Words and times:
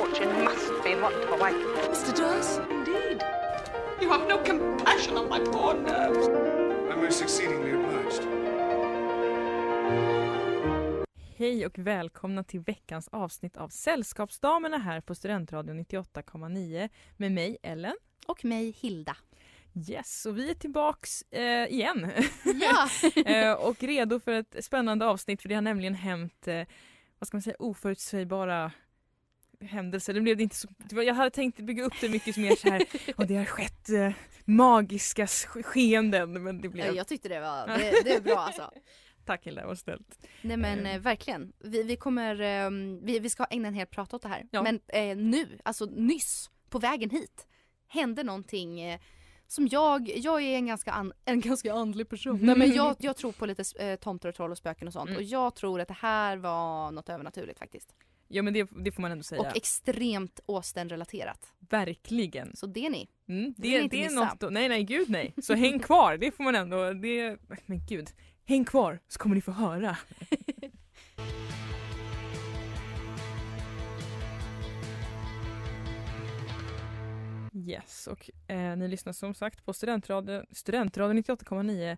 Fortune 0.00 0.44
must 0.44 0.84
be 0.84 0.94
what 0.94 1.12
a 1.12 1.36
wife. 1.36 1.62
Mr. 1.90 2.16
Dawes, 2.16 2.60
indeed. 2.70 3.22
You 4.00 4.08
have 4.10 4.28
no 4.28 4.38
compassion 4.38 5.18
on 5.18 5.28
my 5.28 5.40
poor 5.52 5.74
nerves. 5.74 6.28
I'm 6.90 7.04
most 7.04 7.22
exceedingly 7.22 7.74
obliged. 7.74 8.22
Hej 11.36 11.66
och 11.66 11.78
välkomna 11.78 12.44
till 12.44 12.60
veckans 12.60 13.08
avsnitt 13.08 13.56
av 13.56 13.68
Sällskapsdamerna 13.68 14.78
här 14.78 15.00
på 15.00 15.14
Studentradion 15.14 15.80
98,9 15.80 16.88
med 17.16 17.32
mig 17.32 17.58
Ellen. 17.62 17.96
Och 18.26 18.44
mig 18.44 18.70
Hilda. 18.70 19.16
Yes, 19.88 20.26
och 20.26 20.38
vi 20.38 20.50
är 20.50 20.54
tillbaks 20.54 21.22
eh, 21.22 21.72
igen. 21.72 22.10
Ja! 22.44 22.88
eh, 23.26 23.52
och 23.52 23.82
redo 23.82 24.20
för 24.20 24.32
ett 24.32 24.64
spännande 24.64 25.06
avsnitt 25.06 25.42
för 25.42 25.48
det 25.48 25.54
har 25.54 25.62
nämligen 25.62 25.94
hänt, 25.94 26.48
eh, 26.48 26.66
vad 27.18 27.26
ska 27.26 27.36
man 27.36 27.42
säga, 27.42 27.56
oförutsägbara 27.58 28.72
händelser. 29.60 30.14
Det 30.14 30.20
blev 30.20 30.40
inte 30.40 30.56
så, 30.56 30.68
jag 30.90 31.14
hade 31.14 31.30
tänkt 31.30 31.60
bygga 31.60 31.84
upp 31.84 31.94
det 32.00 32.08
mycket 32.08 32.36
mer 32.36 32.56
så 32.56 32.68
här 32.70 32.82
och 33.16 33.26
det 33.26 33.36
har 33.36 33.44
skett 33.44 33.88
eh, 33.90 34.12
magiska 34.44 35.24
sk- 35.26 35.62
skeenden 35.62 36.42
men 36.42 36.60
det 36.60 36.68
blev... 36.68 36.94
Jag 36.96 37.08
tyckte 37.08 37.28
det 37.28 37.40
var, 37.40 37.66
det, 37.66 37.92
det 38.04 38.14
är 38.14 38.20
bra 38.20 38.38
alltså. 38.38 38.70
Tack 39.24 39.46
Hilda, 39.46 39.66
vad 39.66 39.78
snällt. 39.78 40.26
Nej 40.42 40.56
men 40.56 40.86
Eh. 40.86 40.94
eh, 40.94 41.00
verkligen. 41.00 41.52
Vi, 41.58 41.82
vi 41.82 41.96
kommer, 41.96 42.40
ehm, 42.40 43.00
vi, 43.04 43.18
vi 43.18 43.30
ska 43.30 43.44
ägna 43.50 43.68
en 43.68 43.74
hel 43.74 43.86
prat 43.86 44.14
åt 44.14 44.22
det 44.22 44.28
här. 44.28 44.46
Ja. 44.50 44.62
Men 44.62 44.80
eh, 44.88 45.16
nu, 45.16 45.58
alltså 45.62 45.84
nyss, 45.84 46.50
på 46.70 46.78
vägen 46.78 47.10
hit, 47.10 47.46
hände 47.88 48.22
någonting 48.22 48.80
eh, 48.80 49.00
som 49.46 49.66
jag, 49.70 50.08
jag 50.16 50.42
är 50.42 50.56
en 50.56 50.66
ganska, 50.66 50.92
an, 50.92 51.12
en 51.24 51.40
ganska 51.40 51.72
andlig 51.74 52.08
person. 52.08 52.38
Nej 52.42 52.56
men 52.56 52.72
jag, 52.74 52.96
jag 53.00 53.16
tror 53.16 53.32
på 53.32 53.46
lite 53.46 53.84
eh, 53.84 53.96
tomtar 53.96 54.28
och 54.28 54.34
troll 54.34 54.50
och 54.50 54.58
spöken 54.58 54.86
och 54.88 54.92
sånt. 54.92 55.08
Mm. 55.08 55.16
Och 55.16 55.22
jag 55.22 55.54
tror 55.54 55.80
att 55.80 55.88
det 55.88 55.96
här 56.00 56.36
var 56.36 56.90
något 56.90 57.08
övernaturligt 57.08 57.58
faktiskt. 57.58 57.94
Ja 58.32 58.42
men 58.42 58.54
det, 58.54 58.68
det 58.84 58.92
får 58.92 59.02
man 59.02 59.12
ändå 59.12 59.22
säga. 59.22 59.40
Och 59.40 59.56
extremt 59.56 60.40
Austen-relaterat. 60.46 61.52
Verkligen. 61.58 62.56
Så 62.56 62.66
det 62.66 62.90
ni. 62.90 63.08
Mm, 63.28 63.54
det, 63.56 63.68
inte 63.68 63.96
det 63.96 64.04
är 64.04 64.10
något, 64.10 64.52
nej 64.52 64.68
nej 64.68 64.84
gud 64.84 65.10
nej. 65.10 65.34
Så 65.42 65.54
häng 65.54 65.78
kvar, 65.78 66.16
det 66.16 66.30
får 66.30 66.44
man 66.44 66.54
ändå, 66.54 66.92
det, 66.92 67.38
men 67.66 67.86
gud. 67.88 68.10
Häng 68.44 68.64
kvar 68.64 68.98
så 69.08 69.18
kommer 69.18 69.34
ni 69.34 69.40
få 69.40 69.52
höra. 69.52 69.96
Yes, 77.66 78.06
och 78.06 78.30
eh, 78.50 78.76
ni 78.76 78.88
lyssnar 78.88 79.12
som 79.12 79.34
sagt 79.34 79.64
på 79.64 79.72
Studentradion, 79.72 80.44
Studentradion 80.50 81.18
98,9 81.18 81.96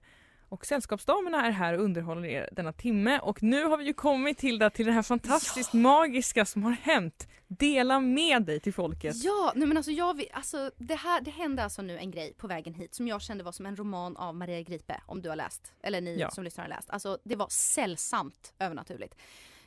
och 0.52 0.66
Sällskapsdamerna 0.66 1.46
är 1.46 1.50
här 1.50 1.74
och 1.78 1.84
underhåller 1.84 2.28
er 2.28 2.48
denna 2.52 2.72
timme 2.72 3.18
och 3.18 3.42
nu 3.42 3.64
har 3.64 3.76
vi 3.76 3.84
ju 3.84 3.92
kommit 3.94 4.38
till 4.38 4.58
det, 4.58 4.70
till 4.70 4.86
det 4.86 4.92
här 4.92 5.02
fantastiskt 5.02 5.72
magiska 5.72 6.44
som 6.44 6.62
har 6.64 6.72
hänt. 6.72 7.28
Dela 7.48 8.00
med 8.00 8.42
dig 8.42 8.60
till 8.60 8.74
folket. 8.74 9.16
Ja, 9.24 9.52
nej 9.56 9.68
men 9.68 9.76
alltså 9.76 9.92
jag 9.92 10.16
vill, 10.16 10.26
alltså 10.32 10.70
det 10.76 10.94
här, 10.94 11.20
det 11.20 11.30
hände 11.30 11.64
alltså 11.64 11.82
nu 11.82 11.98
en 11.98 12.10
grej 12.10 12.34
på 12.34 12.46
vägen 12.46 12.74
hit 12.74 12.94
som 12.94 13.08
jag 13.08 13.22
kände 13.22 13.44
var 13.44 13.52
som 13.52 13.66
en 13.66 13.76
roman 13.76 14.16
av 14.16 14.34
Maria 14.34 14.60
Gripe, 14.62 15.00
om 15.06 15.22
du 15.22 15.28
har 15.28 15.36
läst, 15.36 15.72
eller 15.82 16.00
ni 16.00 16.16
Ja. 16.18 16.30
som 16.30 16.44
lyssnar 16.44 16.64
har 16.64 16.68
läst. 16.68 16.90
Alltså 16.90 17.18
det 17.24 17.36
var 17.36 17.48
sällsamt 17.50 18.54
övernaturligt. 18.58 19.14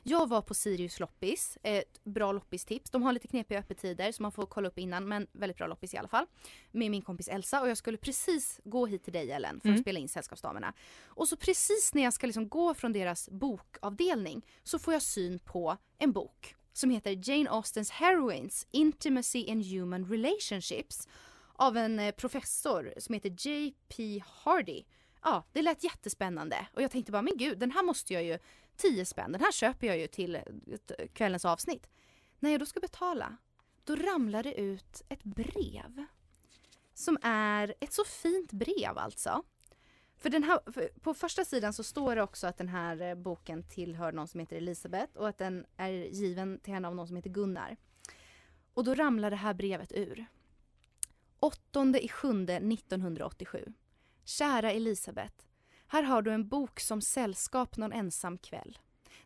Jag 0.08 0.28
var 0.28 0.42
på 0.42 0.54
Sirius 0.54 1.00
loppis, 1.00 1.58
ett 1.62 2.04
bra 2.04 2.32
loppistips. 2.32 2.90
De 2.90 3.02
har 3.02 3.12
lite 3.12 3.28
knepiga 3.28 3.58
öppettider 3.58 4.12
så 4.12 4.22
man 4.22 4.32
får 4.32 4.46
kolla 4.46 4.68
upp 4.68 4.78
innan 4.78 5.08
men 5.08 5.26
väldigt 5.32 5.56
bra 5.56 5.66
loppis 5.66 5.94
i 5.94 5.96
alla 5.96 6.08
fall. 6.08 6.26
Med 6.72 6.90
min 6.90 7.02
kompis 7.02 7.28
Elsa 7.28 7.60
och 7.60 7.68
jag 7.68 7.76
skulle 7.76 7.96
precis 7.98 8.60
gå 8.64 8.86
hit 8.86 9.04
till 9.04 9.12
dig 9.12 9.30
Ellen 9.30 9.60
för 9.60 9.68
att 9.68 9.72
Mm. 9.72 9.82
spela 9.82 9.98
in 9.98 10.08
Sällskapsdamerna. 10.08 10.72
Och 11.06 11.28
så 11.28 11.36
precis 11.36 11.94
när 11.94 12.02
jag 12.02 12.12
ska 12.12 12.26
liksom 12.26 12.48
gå 12.48 12.74
från 12.74 12.92
deras 12.92 13.28
bokavdelning 13.30 14.46
så 14.62 14.78
får 14.78 14.92
jag 14.94 15.02
syn 15.02 15.38
på 15.38 15.76
en 15.98 16.12
bok 16.12 16.54
som 16.72 16.90
heter 16.90 17.30
Jane 17.30 17.50
Austens 17.50 17.90
Heroines 17.90 18.66
Intimacy 18.70 19.38
in 19.38 19.62
Human 19.64 20.04
Relationships 20.10 21.08
av 21.52 21.76
en 21.76 21.98
eh, 21.98 22.12
professor 22.14 22.94
som 22.98 23.14
heter 23.14 23.48
J.P. 23.48 24.22
Hardy. 24.26 24.84
Ja, 25.26 25.44
det 25.52 25.62
lät 25.62 25.84
jättespännande 25.84 26.66
och 26.72 26.82
jag 26.82 26.90
tänkte 26.90 27.12
bara 27.12 27.22
men 27.22 27.36
gud 27.36 27.58
den 27.58 27.70
här 27.70 27.82
måste 27.82 28.14
jag 28.14 28.24
ju 28.24 28.38
10 28.76 29.06
spänn, 29.06 29.32
den 29.32 29.40
här 29.40 29.52
köper 29.52 29.86
jag 29.86 29.98
ju 29.98 30.06
till 30.06 30.34
eh, 30.34 30.42
kvällens 31.12 31.44
avsnitt. 31.44 31.88
När 32.38 32.50
jag 32.50 32.60
då 32.60 32.66
ska 32.66 32.80
betala, 32.80 33.36
då 33.84 33.96
ramlar 33.96 34.42
det 34.42 34.60
ut 34.60 35.02
ett 35.08 35.24
brev. 35.24 36.04
Som 36.94 37.18
är 37.22 37.74
ett 37.80 37.92
så 37.92 38.04
fint 38.04 38.52
brev 38.52 38.98
alltså. 38.98 39.42
För 40.16 40.30
den 40.30 40.42
här, 40.42 40.72
för 40.72 40.88
på 41.00 41.14
första 41.14 41.44
sidan 41.44 41.72
så 41.72 41.82
står 41.82 42.16
det 42.16 42.22
också 42.22 42.46
att 42.46 42.58
den 42.58 42.68
här 42.68 43.02
eh, 43.02 43.14
boken 43.14 43.62
tillhör 43.62 44.12
någon 44.12 44.28
som 44.28 44.40
heter 44.40 44.56
Elisabeth 44.56 45.16
och 45.16 45.28
att 45.28 45.38
den 45.38 45.66
är 45.76 45.90
given 45.90 46.58
till 46.58 46.72
henne 46.72 46.88
av 46.88 46.94
någon 46.94 47.06
som 47.06 47.16
heter 47.16 47.30
Gunnar. 47.30 47.76
Och 48.74 48.84
då 48.84 48.94
ramlar 48.94 49.30
det 49.30 49.36
här 49.36 49.54
brevet 49.54 49.92
ur. 49.92 50.26
8 51.38 51.98
i 52.00 52.08
7 52.08 52.28
1987. 52.28 53.72
Kära 54.28 54.72
Elisabeth. 54.72 55.44
Här 55.86 56.02
har 56.02 56.22
du 56.22 56.32
en 56.32 56.48
bok 56.48 56.80
som 56.80 57.00
sällskap 57.00 57.76
någon 57.76 57.92
ensam 57.92 58.38
kväll. 58.38 58.78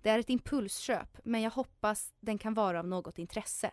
Det 0.03 0.11
är 0.11 0.19
ett 0.19 0.31
impulsköp, 0.31 1.19
men 1.25 1.41
jag 1.41 1.50
hoppas 1.50 2.15
den 2.21 2.38
kan 2.38 2.55
vara 2.55 2.78
av 2.78 2.88
något 2.88 3.19
intresse. 3.19 3.71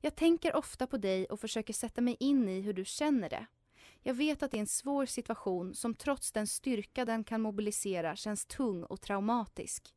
Jag 0.00 0.16
tänker 0.16 0.56
ofta 0.56 0.86
på 0.86 0.96
dig 0.96 1.26
och 1.26 1.40
försöker 1.40 1.72
sätta 1.72 2.00
mig 2.00 2.16
in 2.20 2.48
i 2.48 2.60
hur 2.60 2.72
du 2.72 2.84
känner 2.84 3.30
det. 3.30 3.46
Jag 4.02 4.14
vet 4.14 4.42
att 4.42 4.50
det 4.50 4.56
är 4.56 4.60
en 4.60 4.66
svår 4.66 5.06
situation 5.06 5.74
som 5.74 5.94
trots 5.94 6.32
den 6.32 6.46
styrka 6.46 7.04
den 7.04 7.24
kan 7.24 7.40
mobilisera 7.40 8.16
känns 8.16 8.46
tung 8.46 8.84
och 8.84 9.00
traumatisk. 9.00 9.94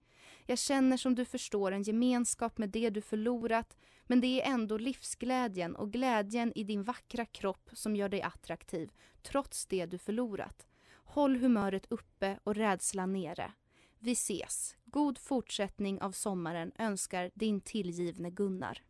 Jag 0.50 0.60
känner 0.60 0.98
som 0.98 1.16
du 1.16 1.26
förstår 1.26 1.72
en 1.72 1.84
gemenskap 1.84 2.58
med 2.58 2.70
det 2.70 2.90
du 2.90 3.02
förlorat 3.02 3.78
men 4.04 4.22
det 4.22 4.42
är 4.42 4.54
ändå 4.54 4.78
livsglädjen 4.78 5.76
och 5.76 5.92
glädjen 5.92 6.52
i 6.56 6.64
din 6.64 6.84
vackra 6.84 7.26
kropp 7.26 7.70
som 7.74 7.96
gör 7.96 8.10
dig 8.10 8.22
attraktiv 8.22 8.92
trots 9.22 9.66
det 9.66 9.86
du 9.86 9.98
förlorat. 9.98 10.68
Håll 10.94 11.36
humöret 11.38 11.86
uppe 11.90 12.40
och 12.44 12.56
rädslan 12.56 13.14
nere. 13.14 13.52
Vi 14.00 14.12
ses. 14.12 14.76
God 14.86 15.18
fortsättning 15.18 16.02
av 16.02 16.12
sommaren 16.12 16.72
önskar 16.78 17.32
din 17.34 17.62
tillgivne 17.62 18.30
Gunnar. 18.30 18.82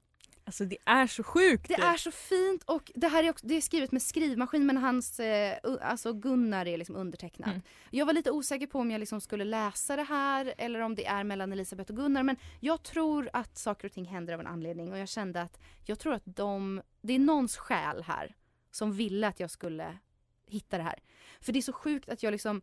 Alltså 0.47 0.65
det 0.65 0.77
är 0.85 1.07
så 1.07 1.23
sjukt! 1.23 1.67
Det 1.67 1.73
är 1.73 1.97
så 1.97 2.11
fint 2.11 2.63
och 2.63 2.91
det 2.95 3.07
här 3.07 3.23
är, 3.23 3.29
också, 3.29 3.47
det 3.47 3.55
är 3.55 3.61
skrivet 3.61 3.91
med 3.91 4.01
skrivmaskin 4.01 4.65
men 4.65 4.77
hans, 4.77 5.19
eh, 5.19 5.57
alltså 5.81 6.13
Gunnar 6.13 6.65
är 6.65 6.77
liksom 6.77 6.95
undertecknat. 6.95 7.49
Mm. 7.49 7.61
Jag 7.91 8.05
var 8.05 8.13
lite 8.13 8.31
osäker 8.31 8.67
på 8.67 8.79
om 8.79 8.91
jag 8.91 8.99
liksom 8.99 9.21
skulle 9.21 9.43
läsa 9.43 9.95
det 9.95 10.03
här 10.03 10.53
eller 10.57 10.79
om 10.79 10.95
det 10.95 11.05
är 11.05 11.23
mellan 11.23 11.51
Elisabeth 11.51 11.91
och 11.91 11.97
Gunnar 11.97 12.23
men 12.23 12.35
jag 12.59 12.83
tror 12.83 13.29
att 13.33 13.57
saker 13.57 13.87
och 13.87 13.91
ting 13.91 14.05
händer 14.05 14.33
av 14.33 14.39
en 14.39 14.47
anledning 14.47 14.91
och 14.91 14.97
jag 14.97 15.09
kände 15.09 15.41
att 15.41 15.59
jag 15.85 15.99
tror 15.99 16.13
att 16.13 16.23
de, 16.25 16.81
det 17.01 17.13
är 17.13 17.19
någons 17.19 17.57
själ 17.57 18.03
här 18.03 18.35
som 18.71 18.93
ville 18.93 19.27
att 19.27 19.39
jag 19.39 19.51
skulle 19.51 19.97
hitta 20.45 20.77
det 20.77 20.83
här. 20.83 20.99
För 21.41 21.53
det 21.53 21.59
är 21.59 21.63
så 21.63 21.73
sjukt 21.73 22.09
att 22.09 22.23
jag 22.23 22.31
liksom 22.31 22.61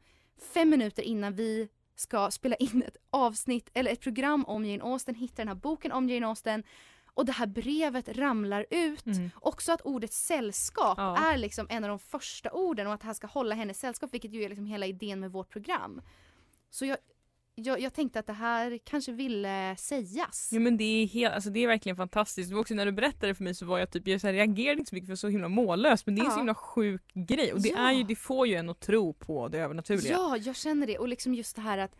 fem 0.54 0.70
minuter 0.70 1.02
innan 1.02 1.34
vi 1.34 1.68
ska 1.94 2.30
spela 2.30 2.56
in 2.56 2.82
ett 2.86 2.96
avsnitt 3.10 3.70
eller 3.74 3.92
ett 3.92 4.00
program 4.00 4.44
om 4.44 4.64
Jane 4.64 4.84
Austen 4.84 5.14
hittar 5.14 5.36
den 5.36 5.48
här 5.48 5.54
boken 5.54 5.92
om 5.92 6.08
Jane 6.08 6.26
Austen 6.26 6.62
och 7.14 7.26
det 7.26 7.32
här 7.32 7.46
brevet 7.46 8.08
ramlar 8.08 8.66
ut. 8.70 9.06
Mm. 9.06 9.30
Också 9.40 9.72
att 9.72 9.80
ordet 9.80 10.12
sällskap 10.12 10.98
Ja. 10.98 11.32
är 11.32 11.38
liksom 11.38 11.66
en 11.70 11.84
av 11.84 11.88
de 11.88 11.98
första 11.98 12.50
orden 12.50 12.86
och 12.86 12.94
att 12.94 13.02
han 13.02 13.14
ska 13.14 13.26
hålla 13.26 13.54
henne 13.54 13.74
sällskap 13.74 14.14
vilket 14.14 14.32
ju 14.32 14.42
är 14.42 14.48
liksom 14.48 14.66
hela 14.66 14.86
idén 14.86 15.20
med 15.20 15.32
vårt 15.32 15.50
program. 15.50 16.02
Så 16.70 16.86
jag, 16.86 16.98
jag, 17.54 17.80
jag 17.80 17.94
tänkte 17.94 18.18
att 18.18 18.26
det 18.26 18.32
här 18.32 18.78
kanske 18.84 19.12
ville 19.12 19.76
sägas. 19.78 20.48
Ja 20.52 20.60
men 20.60 20.76
det 20.76 20.84
är, 20.84 21.06
helt, 21.06 21.34
alltså, 21.34 21.50
det 21.50 21.60
är 21.60 21.66
verkligen 21.66 21.96
fantastiskt. 21.96 22.52
Var 22.52 22.60
också 22.60 22.74
när 22.74 22.86
du 22.86 22.92
berättade 22.92 23.34
för 23.34 23.44
mig 23.44 23.54
så 23.54 23.66
var 23.66 23.78
jag 23.78 23.90
typ, 23.90 24.08
jag 24.08 24.20
så 24.20 24.26
här, 24.26 24.34
reagerade 24.34 24.78
inte 24.78 24.88
så 24.88 24.94
mycket 24.94 25.08
för 25.08 25.16
så 25.16 25.28
himla 25.28 25.48
mållöst 25.48 26.06
men 26.06 26.14
det 26.14 26.20
är 26.20 26.24
en 26.24 26.30
så 26.30 26.34
Ja. 26.34 26.40
himla 26.40 26.54
sjuk 26.54 27.02
grej 27.14 27.52
och 27.52 27.60
det, 27.62 27.68
Ja. 27.68 27.88
är 27.88 27.92
ju, 27.92 28.02
det 28.02 28.16
får 28.16 28.46
ju 28.46 28.54
en 28.54 28.68
att 28.70 28.80
tro 28.80 29.12
på 29.12 29.48
det 29.48 29.58
övernaturliga. 29.58 30.12
Ja, 30.12 30.36
jag 30.36 30.56
känner 30.56 30.86
det. 30.86 30.98
Och 30.98 31.08
liksom 31.08 31.34
just 31.34 31.56
det 31.56 31.62
här 31.62 31.78
att 31.78 31.96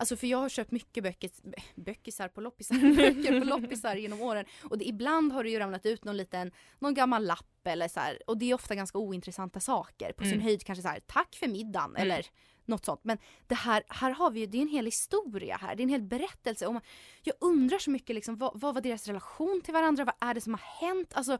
Alltså 0.00 0.16
för 0.16 0.26
jag 0.26 0.38
har 0.38 0.48
köpt 0.48 0.70
mycket 0.70 1.02
böcker, 1.04 1.30
böckisar 1.74 2.28
på 2.28 2.40
loppisar, 2.40 2.74
böcker 2.96 3.40
på 3.40 3.46
loppisar 3.46 3.96
genom 3.96 4.20
åren. 4.22 4.44
Och 4.70 4.78
det, 4.78 4.84
ibland 4.88 5.32
har 5.32 5.44
det 5.44 5.50
ju 5.50 5.58
ramlat 5.58 5.86
ut 5.86 6.04
någon 6.04 6.16
liten, 6.16 6.50
någon 6.78 6.94
gammal 6.94 7.26
lapp 7.26 7.66
eller 7.66 7.88
så 7.88 8.00
här. 8.00 8.18
Och 8.26 8.38
det 8.38 8.50
är 8.50 8.54
ofta 8.54 8.74
ganska 8.74 8.98
ointressanta 8.98 9.60
saker. 9.60 10.12
På 10.12 10.24
sin 10.24 10.32
Mm. 10.32 10.44
höjd 10.44 10.64
kanske 10.64 10.82
så 10.82 10.88
här, 10.88 11.00
tack 11.06 11.34
för 11.36 11.48
middagen 11.48 11.90
Mm. 11.90 12.02
eller 12.02 12.26
något 12.64 12.84
sånt. 12.84 13.00
Men 13.04 13.18
det 13.46 13.54
här, 13.54 13.82
här 13.88 14.10
har 14.10 14.30
vi 14.30 14.40
ju, 14.40 14.46
det 14.46 14.58
är 14.58 14.62
en 14.62 14.68
hel 14.68 14.84
historia 14.84 15.56
här. 15.56 15.74
Det 15.76 15.80
är 15.80 15.84
en 15.84 15.88
hel 15.90 16.02
berättelse. 16.02 16.66
Och 16.66 16.72
man, 16.72 16.82
jag 17.22 17.34
undrar 17.40 17.78
så 17.78 17.90
mycket 17.90 18.14
liksom, 18.14 18.36
vad, 18.36 18.60
vad 18.60 18.74
var 18.74 18.80
deras 18.80 19.06
relation 19.06 19.60
till 19.64 19.74
varandra? 19.74 20.04
Vad 20.04 20.14
är 20.30 20.34
det 20.34 20.40
som 20.40 20.54
har 20.54 20.86
hänt? 20.88 21.12
Alltså, 21.14 21.38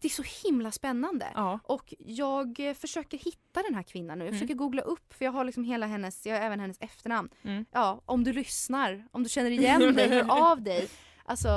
det 0.00 0.08
är 0.08 0.22
så 0.22 0.46
himla 0.48 0.70
spännande. 0.72 1.26
Ja. 1.34 1.58
Och 1.64 1.94
jag 1.98 2.60
eh, 2.60 2.74
försöker 2.74 3.18
hitta 3.18 3.62
den 3.62 3.74
här 3.74 3.82
kvinnan 3.82 4.18
nu. 4.18 4.24
Jag 4.24 4.28
Mm. 4.28 4.38
försöker 4.40 4.54
googla 4.54 4.82
upp 4.82 5.14
för 5.14 5.24
jag 5.24 5.32
har 5.32 5.44
liksom 5.44 5.64
hela 5.64 5.86
hennes, 5.86 6.26
jag 6.26 6.34
har 6.38 6.46
även 6.46 6.60
hennes 6.60 6.76
efternamn. 6.80 7.28
Mm. 7.42 7.64
Ja, 7.72 8.02
om 8.04 8.24
du 8.24 8.32
lyssnar, 8.32 9.06
om 9.10 9.22
du 9.22 9.28
känner 9.28 9.50
igen 9.50 9.94
dig, 9.94 10.08
hör 10.08 10.26
av 10.52 10.62
dig. 10.62 10.88
Alltså, 11.24 11.48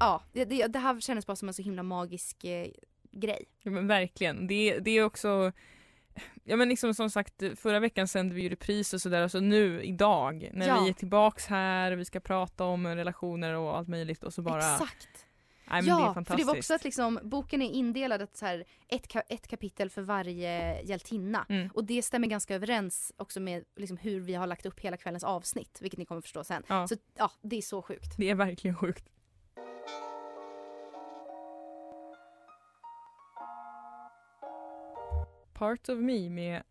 ja, 0.00 0.22
det, 0.32 0.44
det, 0.44 0.66
det 0.66 0.78
här 0.78 1.00
kändes 1.00 1.26
bara 1.26 1.36
som 1.36 1.48
en 1.48 1.54
så 1.54 1.62
himla 1.62 1.82
magisk 1.82 2.44
eh, 2.44 2.66
grej. 3.12 3.44
Ja 3.62 3.70
men 3.70 3.86
verkligen. 3.86 4.46
Det, 4.46 4.78
det 4.78 4.90
är 4.90 5.04
också 5.04 5.52
Ja 6.44 6.56
men 6.56 6.68
liksom 6.68 6.94
som 6.94 7.10
sagt 7.10 7.42
förra 7.56 7.80
veckan 7.80 8.08
sände 8.08 8.34
vi 8.34 8.42
ju 8.42 8.48
repris 8.48 8.94
och 8.94 9.00
sådär 9.02 9.22
och 9.24 9.30
så 9.30 9.40
nu 9.40 9.82
idag 9.82 10.50
när 10.52 10.68
Ja. 10.68 10.80
vi 10.82 10.88
är 10.88 10.92
tillbaks 10.92 11.46
här 11.46 11.92
och 11.92 11.98
vi 11.98 12.04
ska 12.04 12.20
prata 12.20 12.64
om 12.64 12.86
relationer 12.86 13.54
och 13.54 13.76
allt 13.76 13.88
möjligt 13.88 14.24
och 14.24 14.34
så 14.34 14.42
bara 14.42 14.72
Exakt. 14.72 15.08
Men 15.72 15.84
det 15.84 15.90
är 15.90 16.00
ja, 16.00 16.06
för 16.06 16.14
fantastiskt. 16.14 16.46
det 16.48 16.52
var 16.52 16.58
också 16.58 16.74
att 16.74 16.84
liksom, 16.84 17.18
boken 17.22 17.62
är 17.62 17.70
indelad 17.70 18.22
att 18.22 18.36
så 18.36 18.46
här, 18.46 18.64
ett, 18.88 19.08
ka- 19.08 19.22
ett 19.28 19.48
kapitel 19.48 19.90
för 19.90 20.02
varje 20.02 20.82
hjältinna. 20.82 21.46
Mm. 21.48 21.70
Och 21.74 21.84
det 21.84 22.02
stämmer 22.02 22.28
ganska 22.28 22.54
överens 22.54 23.12
också 23.16 23.40
med 23.40 23.64
liksom, 23.76 23.96
hur 23.96 24.20
vi 24.20 24.34
har 24.34 24.46
lagt 24.46 24.66
upp 24.66 24.80
hela 24.80 24.96
kvällens 24.96 25.24
avsnitt, 25.24 25.78
vilket 25.80 25.98
ni 25.98 26.04
kommer 26.04 26.20
förstå 26.20 26.44
sen. 26.44 26.62
Ja. 26.66 26.88
Så 26.88 26.96
ja, 27.16 27.30
det 27.42 27.56
är 27.56 27.62
så 27.62 27.82
sjukt. 27.82 28.14
Det 28.18 28.30
är 28.30 28.34
verkligen 28.34 28.76
sjukt. 28.76 29.08
Part 35.52 35.88
of 35.88 35.98
Me 35.98 36.30
med 36.30 36.62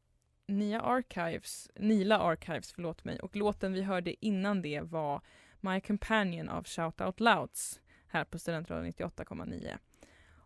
Nia 0.48 0.82
Archives, 0.82 1.70
Nila 1.76 2.20
Archives, 2.20 2.74
förlåt 2.74 3.04
mig. 3.04 3.20
Och 3.20 3.36
låten 3.36 3.74
vi 3.74 3.82
hörde 3.82 4.26
innan 4.26 4.62
det 4.62 4.82
var 4.82 5.22
My 5.60 5.82
Companion 5.82 6.50
av 6.50 6.64
Shout 6.66 7.02
Out 7.02 7.20
Louds 7.20 7.81
här 8.12 8.24
på 8.26 8.40
Studentradion 8.40 8.92
98,9. 8.92 9.78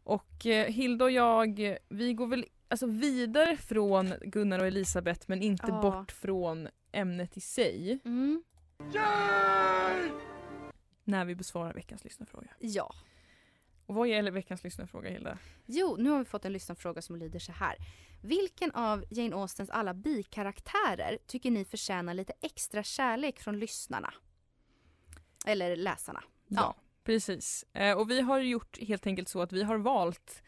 Och 0.04 0.46
eh, 0.46 0.68
Hilda 0.72 1.06
och 1.06 1.12
jag, 1.12 1.78
vi 1.90 2.14
går 2.14 2.28
väl 2.28 2.46
alltså 2.68 2.88
vidare 2.88 3.58
från 3.58 4.14
Gunnar 4.22 4.60
och 4.60 4.68
Elisabeth 4.68 5.22
men 5.28 5.42
inte 5.42 5.66
Ja. 5.68 5.82
bort 5.82 6.12
från 6.12 6.68
ämnet 6.92 7.38
i 7.38 7.42
sig 7.42 8.00
Mm. 8.06 8.44
när 11.04 11.26
vi 11.26 11.36
besvarar 11.36 11.74
veckans 11.74 12.04
lyssnarfråga. 12.04 12.48
Ja. 12.60 12.94
Och 13.86 13.96
vad 13.96 14.08
gäller 14.08 14.32
veckans 14.32 14.64
lyssnarfråga 14.64 15.10
Hilda? 15.10 15.38
Jo, 15.66 15.96
nu 16.00 16.10
har 16.10 16.20
vi 16.20 16.26
fått 16.26 16.46
en 16.46 16.54
lyssnarfråga 16.54 17.02
som 17.02 17.16
lyder 17.16 17.40
så 17.40 17.52
här. 17.52 17.76
Vilken 18.22 18.72
av 18.72 19.06
Jane 19.10 19.36
Austens 19.36 19.70
alla 19.70 19.94
bikaraktärer 19.94 21.18
tycker 21.28 21.52
ni 21.52 21.66
förtjänar 21.66 22.14
lite 22.14 22.34
extra 22.42 22.84
kärlek 22.84 23.40
från 23.40 23.60
lyssnarna? 23.60 24.14
Eller 25.46 25.76
läsarna. 25.76 26.24
Ja, 26.48 26.76
precis. 27.06 27.66
Eh, 27.74 27.98
och 27.98 28.10
vi 28.10 28.22
har 28.22 28.40
gjort 28.40 28.78
helt 28.82 29.08
enkelt 29.08 29.30
så 29.30 29.42
att 29.42 29.52
vi 29.52 29.64
har 29.64 29.78
valt 29.78 30.44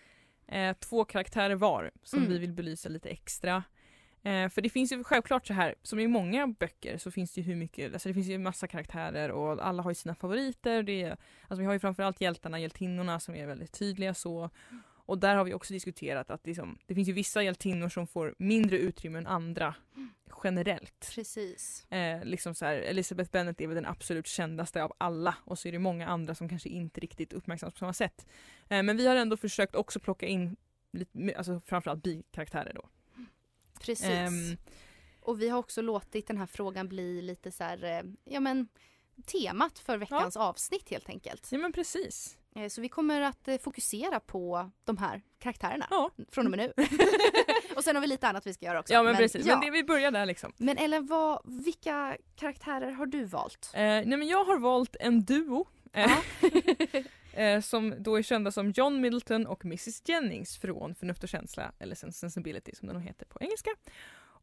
eh, 0.47 0.73
två 0.77 1.05
karaktärer 1.05 1.55
var 1.55 1.91
som 2.03 2.19
Mm. 2.19 2.31
vi 2.31 2.37
vill 2.39 2.53
belysa 2.53 2.89
lite 2.89 3.09
extra. 3.09 3.63
Eh, 4.23 4.49
för 4.49 4.61
det 4.61 4.69
finns 4.69 4.91
ju 4.91 5.03
självklart 5.03 5.47
så 5.47 5.53
här, 5.53 5.75
som 5.83 5.99
i 5.99 6.07
många 6.07 6.47
böcker 6.47 6.97
så 6.97 7.11
finns 7.11 7.33
det 7.33 7.41
ju 7.41 7.47
hur 7.47 7.55
mycket, 7.55 7.93
alltså 7.93 8.09
det 8.09 8.13
finns 8.13 8.27
ju 8.27 8.37
massa 8.37 8.67
karaktärer 8.67 9.31
och 9.31 9.67
alla 9.67 9.83
har 9.83 9.91
ju 9.91 9.95
sina 9.95 10.15
favoriter. 10.15 10.83
Det 10.83 11.01
är, 11.03 11.17
alltså 11.47 11.59
vi 11.59 11.65
har 11.65 11.73
ju 11.73 11.79
framförallt 11.79 12.21
hjältarna, 12.21 12.59
hjältinnorna 12.59 13.19
som 13.19 13.35
är 13.35 13.45
väldigt 13.47 13.71
tydliga 13.79 14.13
så. 14.13 14.49
Och 15.07 15.17
där 15.17 15.35
har 15.35 15.43
vi 15.43 15.53
också 15.53 15.73
diskuterat 15.73 16.29
att 16.31 16.47
liksom, 16.47 16.77
det 16.85 16.95
finns 16.95 17.07
ju 17.07 17.13
vissa 17.13 17.43
hjältinnor 17.43 17.89
som 17.89 18.07
får 18.07 18.35
mindre 18.37 18.77
utrymme 18.77 19.17
än 19.17 19.27
andra 19.27 19.75
generellt. 20.43 21.11
Precis. 21.15 21.91
Eh, 21.91 22.23
liksom 22.25 22.55
så 22.55 22.65
här, 22.65 22.75
Elizabeth 22.75 23.31
Bennet 23.31 23.61
är 23.61 23.67
väl 23.67 23.75
den 23.75 23.85
absolut 23.85 24.27
kändaste 24.27 24.83
av 24.83 24.93
alla 24.97 25.35
och 25.43 25.59
så 25.59 25.67
är 25.67 25.71
det 25.71 25.79
många 25.79 26.07
andra 26.07 26.35
som 26.35 26.49
kanske 26.49 26.69
inte 26.69 26.99
riktigt 26.99 27.33
uppmärksammas 27.33 27.73
på 27.73 27.79
samma 27.79 27.93
sätt. 27.93 28.25
Eh, 28.69 28.83
men 28.83 28.97
vi 28.97 29.07
har 29.07 29.15
ändå 29.15 29.37
försökt 29.37 29.75
också 29.75 29.99
plocka 29.99 30.25
in 30.25 30.55
lite, 30.91 31.35
alltså 31.37 31.61
framförallt 31.65 32.03
bikaraktärer 32.03 32.73
då. 32.73 32.89
Precis. 33.81 34.09
Ehm, 34.09 34.57
Och 35.19 35.41
vi 35.41 35.49
har 35.49 35.59
också 35.59 35.81
låtit 35.81 36.27
den 36.27 36.37
här 36.37 36.45
frågan 36.45 36.87
bli 36.87 37.21
lite 37.21 37.51
så 37.51 37.63
här, 37.63 37.83
eh, 37.83 38.01
ja 38.23 38.39
men 38.39 38.67
temat 39.25 39.79
för 39.79 39.97
veckans 39.97 40.37
avsnitt 40.37 40.89
helt 40.89 41.09
enkelt. 41.09 41.47
ja 41.51 41.57
men 41.57 41.71
precis. 41.71 42.37
Eh, 42.57 42.67
Så 42.69 42.81
vi 42.81 42.89
kommer 42.89 43.21
att 43.21 43.47
eh, 43.47 43.57
fokusera 43.57 44.19
på 44.19 44.71
de 44.83 44.97
här 44.97 45.21
karaktärerna 45.39 45.87
Ja, 45.89 46.11
från 46.31 46.45
och 46.45 46.51
med 46.51 46.59
nu. 46.77 46.85
och 47.75 47.83
sen 47.83 47.95
har 47.95 48.01
vi 48.01 48.07
lite 48.07 48.27
annat 48.27 48.47
vi 48.47 48.53
ska 48.53 48.65
göra 48.65 48.79
också. 48.79 48.93
ja 48.93 49.03
men, 49.03 49.15
precis. 49.15 49.45
ja. 49.45 49.55
Men 49.55 49.65
det, 49.65 49.71
vi 49.71 49.83
börjar 49.83 50.11
där 50.11 50.25
liksom. 50.25 50.51
Men 50.57 50.77
Ellen, 50.77 51.05
vad, 51.05 51.41
vilka 51.45 52.17
karaktärer 52.35 52.91
har 52.91 53.05
du 53.05 53.23
valt? 53.25 53.71
Eh, 53.73 53.79
nej 53.81 54.05
men 54.05 54.27
jag 54.27 54.45
har 54.45 54.57
valt 54.59 54.95
en 54.99 55.25
duo. 55.25 55.65
Eh, 55.93 56.17
eh, 57.43 57.61
som 57.61 57.93
då 57.99 58.15
är 58.17 58.21
kända 58.23 58.51
som 58.51 58.71
John 58.71 59.01
Middleton 59.01 59.47
och 59.47 59.65
Mrs 59.65 60.01
Jennings 60.09 60.57
från 60.57 60.95
Förnuft 60.95 61.23
och 61.23 61.29
känsla, 61.29 61.71
eller 61.79 61.95
Sen- 61.95 62.13
Sensibility 62.13 62.71
som 62.75 62.87
den 62.87 63.01
heter 63.01 63.25
på 63.25 63.37
engelska. 63.41 63.69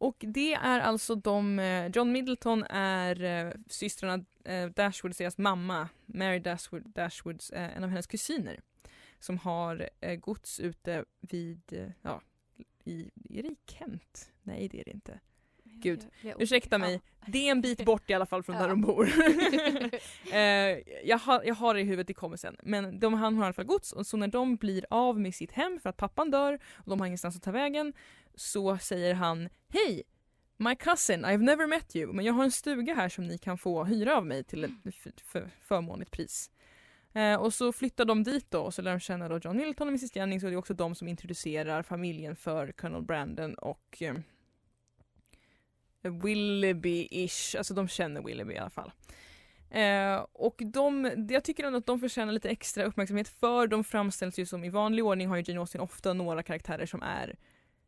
Och 0.04 0.16
det 0.18 0.54
är 0.54 0.80
alltså 0.80 1.14
de, 1.14 1.58
eh, 1.58 1.86
John 1.86 2.12
Middleton 2.12 2.64
är 2.70 3.22
eh, 3.22 3.52
systrarna 3.68 4.24
eh, 4.44 4.66
Dashwoods, 4.66 5.18
deras 5.18 5.38
mamma, 5.38 5.88
Mary 6.06 6.38
Dashwood, 6.38 6.82
Dashwoods, 6.86 7.50
en 7.54 7.84
av 7.84 7.90
hennes 7.90 8.06
kusiner. 8.06 8.60
Som 9.20 9.38
har 9.38 9.88
gods 10.16 10.60
ute 10.60 11.04
vid, 11.20 11.92
ja, 12.02 12.20
i, 12.84 13.10
är 13.30 13.42
det 13.42 13.48
i 13.48 13.56
Kent? 13.66 14.32
Nej 14.42 14.68
det 14.68 14.80
är 14.80 14.84
det 14.84 14.90
inte. 14.90 15.20
Gud, 15.84 16.06
Ursäkta 16.38 16.78
mig, 16.78 17.00
det 17.26 17.46
är 17.46 17.50
en 17.50 17.60
bit 17.60 17.84
bort 17.84 18.10
i 18.10 18.14
alla 18.14 18.26
fall 18.26 18.42
från 18.42 18.56
Ja. 18.56 18.62
där 18.62 18.68
de 18.68 18.80
bor. 18.80 19.08
eh, 20.32 20.38
jag, 21.08 21.18
har, 21.18 21.42
jag 21.44 21.54
har 21.54 21.74
det 21.74 21.80
i 21.80 21.84
huvudet, 21.84 22.06
det 22.06 22.14
kommer 22.14 22.36
sen. 22.36 22.56
Men 22.62 22.98
de, 22.98 23.14
han 23.14 23.36
har 23.36 23.42
i 23.42 23.46
alla 23.46 23.52
fall 23.52 23.64
gods 23.64 23.92
och 23.92 24.06
så 24.06 24.16
när 24.16 24.28
de 24.28 24.56
blir 24.56 24.86
av 24.90 25.20
med 25.20 25.34
sitt 25.34 25.52
hem 25.52 25.80
för 25.82 25.90
att 25.90 25.96
pappan 25.96 26.30
dör 26.30 26.58
och 26.74 26.90
de 26.90 27.00
har 27.00 27.06
ingenstans 27.06 27.36
att 27.36 27.42
ta 27.42 27.50
vägen 27.50 27.92
så 28.34 28.78
säger 28.78 29.14
han 29.14 29.48
Hej! 29.68 30.02
My 30.56 30.76
cousin, 30.76 31.24
I've 31.24 31.42
never 31.42 31.66
met 31.66 31.96
you 31.96 32.12
men 32.12 32.24
jag 32.24 32.32
har 32.32 32.44
en 32.44 32.52
stuga 32.52 32.94
här 32.94 33.08
som 33.08 33.26
ni 33.26 33.38
kan 33.38 33.58
få 33.58 33.84
hyra 33.84 34.16
av 34.16 34.26
mig 34.26 34.44
till 34.44 34.64
ett 34.64 35.20
förmånligt 35.60 36.10
pris. 36.10 36.50
Eh, 37.12 37.34
och 37.34 37.54
så 37.54 37.72
flyttar 37.72 38.04
de 38.04 38.22
dit 38.22 38.50
då 38.50 38.60
och 38.60 38.74
så 38.74 38.82
lär 38.82 38.90
de 38.90 39.00
känna 39.00 39.28
då 39.28 39.38
John 39.38 39.56
Milton 39.56 39.88
och 39.88 39.92
Mrs 39.92 40.16
Jennings 40.16 40.44
och 40.44 40.50
det 40.50 40.54
är 40.54 40.58
också 40.58 40.74
de 40.74 40.94
som 40.94 41.08
introducerar 41.08 41.82
familjen 41.82 42.36
för 42.36 42.72
Colonel 42.72 43.02
Brandon 43.02 43.54
och 43.54 44.02
eh, 44.02 44.14
Willoughby-ish, 46.02 47.58
alltså 47.58 47.74
de 47.74 47.88
känner 47.88 48.22
Willoughby 48.22 48.54
i 48.54 48.58
alla 48.58 48.70
fall. 48.70 48.92
Eh, 49.70 50.26
och 50.32 50.62
de, 50.64 51.10
jag 51.30 51.44
tycker 51.44 51.64
ändå 51.64 51.78
att 51.78 51.86
de 51.86 52.00
förtjänar 52.00 52.32
lite 52.32 52.50
extra 52.50 52.84
uppmärksamhet 52.84 53.28
för 53.28 53.66
de 53.66 53.84
framställs 53.84 54.38
ju 54.38 54.46
som 54.46 54.64
i 54.64 54.70
vanlig 54.70 55.04
ordning 55.04 55.28
har 55.28 55.36
ju 55.36 55.44
Jane 55.46 55.60
Austen 55.60 55.80
ofta 55.80 56.12
några 56.12 56.42
karaktärer 56.42 56.86
som 56.86 57.02
är 57.02 57.36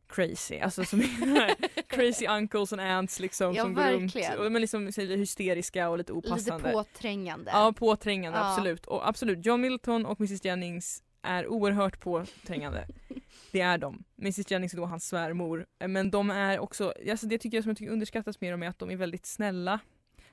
crazy, 0.09 0.59
alltså 0.59 0.85
som 0.85 1.01
crazy 1.87 2.27
uncles 2.27 2.73
and 2.73 2.81
aunts 2.81 3.19
liksom 3.19 3.53
Ja, 3.55 3.63
som 3.63 3.73
går 3.73 3.81
verkligen. 3.81 4.31
runt 4.31 4.45
och 4.45 4.51
men 4.51 4.61
liksom 4.61 4.85
lite 4.85 5.01
hysteriska 5.01 5.89
och 5.89 5.97
lite 5.97 6.13
Lite 6.13 6.27
opassande. 6.29 6.71
påträngande. 6.71 7.51
Ja, 7.53 7.73
påträngande, 7.77 8.39
Ja. 8.39 8.49
absolut. 8.51 8.85
Och 8.85 9.07
absolut, 9.07 9.45
John 9.45 9.61
Milton 9.61 10.05
och 10.05 10.19
Mrs 10.21 10.45
Jennings 10.45 11.03
är 11.21 11.47
oerhört 11.47 11.99
påträngande. 11.99 12.87
Det 13.51 13.61
är 13.61 13.77
de. 13.77 14.03
Mrs 14.21 14.51
Jennings 14.51 14.73
är 14.73 14.77
då 14.77 14.85
hans 14.85 15.07
svärmor. 15.07 15.65
Eh, 15.79 15.87
Men 15.87 16.11
de 16.11 16.29
är 16.29 16.59
också, 16.59 16.93
alltså 17.09 17.27
det 17.27 17.37
tycker 17.37 17.57
jag 17.57 17.63
som 17.63 17.69
jag 17.69 17.77
tycker 17.77 17.91
underskattas 17.91 18.41
med 18.41 18.53
dem 18.53 18.63
är 18.63 18.67
att 18.69 18.79
de 18.79 18.91
är 18.91 18.95
väldigt 18.95 19.25
snälla. 19.25 19.79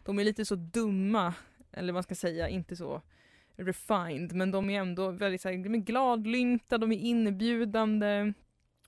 De 0.04 0.18
är 0.18 0.24
lite 0.24 0.44
så 0.44 0.54
dumma, 0.54 1.34
eller 1.72 1.92
vad 1.92 1.94
man 1.96 2.02
ska 2.02 2.14
säga, 2.14 2.48
inte 2.48 2.76
så 2.76 3.02
refined, 3.56 4.32
men 4.32 4.50
de 4.50 4.70
är 4.70 4.80
ändå 4.80 5.10
väldigt 5.10 5.40
så 5.40 5.48
här, 5.48 5.56
de 5.56 5.74
är 5.74 5.78
gladlynta, 5.78 6.78
de 6.78 6.92
är 6.92 6.96
inbjudande. 6.98 8.32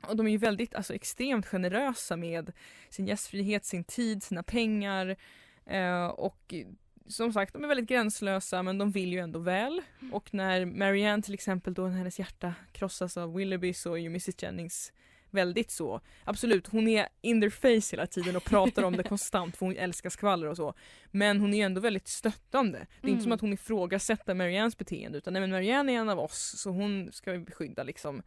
Och 0.09 0.17
de 0.17 0.27
är 0.27 0.31
ju 0.31 0.39
väldigt, 0.39 0.75
alltså 0.75 0.95
extremt 0.95 1.47
generösa 1.47 2.17
med 2.17 2.53
sin 2.91 3.07
gästfrihet, 3.07 3.65
sin 3.65 3.85
tid, 3.85 4.23
sina 4.23 4.43
pengar. 4.43 5.17
Eh, 5.67 6.07
och 6.07 6.55
som 7.09 7.33
sagt, 7.33 7.53
de 7.53 7.65
är 7.65 7.69
väldigt 7.69 7.89
gränslösa 7.89 8.63
men 8.63 8.79
de 8.79 8.91
vill 8.91 9.13
ju 9.13 9.19
ändå 9.19 9.39
väl. 9.39 9.83
Och 10.13 10.35
när 10.35 10.65
Marianne 10.65 11.23
till 11.23 11.35
exempel 11.35 11.75
då 11.75 11.89
när 11.89 11.97
hennes 11.97 12.19
hjärta 12.19 12.55
krossas 12.73 13.17
av 13.17 13.35
Willoughby 13.35 13.75
så 13.75 13.93
är 13.93 13.97
ju 13.97 14.07
Mrs 14.07 14.43
Jennings 14.43 14.93
väldigt 15.31 15.71
så, 15.71 16.01
absolut 16.25 16.67
hon 16.67 16.89
är 16.89 17.09
in 17.21 17.41
their 17.41 17.51
face 17.51 17.97
hela 17.97 18.07
tiden 18.07 18.37
och 18.37 18.45
pratar 18.45 18.83
om 18.83 18.97
det 18.97 19.03
konstant 19.09 19.57
för 19.57 19.67
hon 19.67 19.77
älskar 19.77 20.11
skvaller 20.11 20.47
och 20.47 20.57
så. 20.57 20.75
Men 21.11 21.41
hon 21.41 21.55
är 21.55 21.67
ändå 21.67 21.81
väldigt 21.81 22.09
stöttande. 22.09 22.87
Det 23.01 23.09
är 23.09 23.11
inte 23.11 23.23
som 23.23 23.29
Mm. 23.29 23.35
att 23.35 23.41
hon 23.41 23.53
ifrågasätter 23.53 24.35
Mariannes 24.35 24.79
beteende 24.79 25.19
utan 25.19 25.33
nej 25.33 25.41
men 25.41 25.51
Marianne 25.51 25.93
är 25.93 25.97
en 25.97 26.09
av 26.09 26.19
oss 26.19 26.55
så 26.59 26.71
hon 26.71 27.13
ska 27.13 27.33
vi 27.33 27.39
beskydda 27.39 27.83
liksom. 27.83 28.23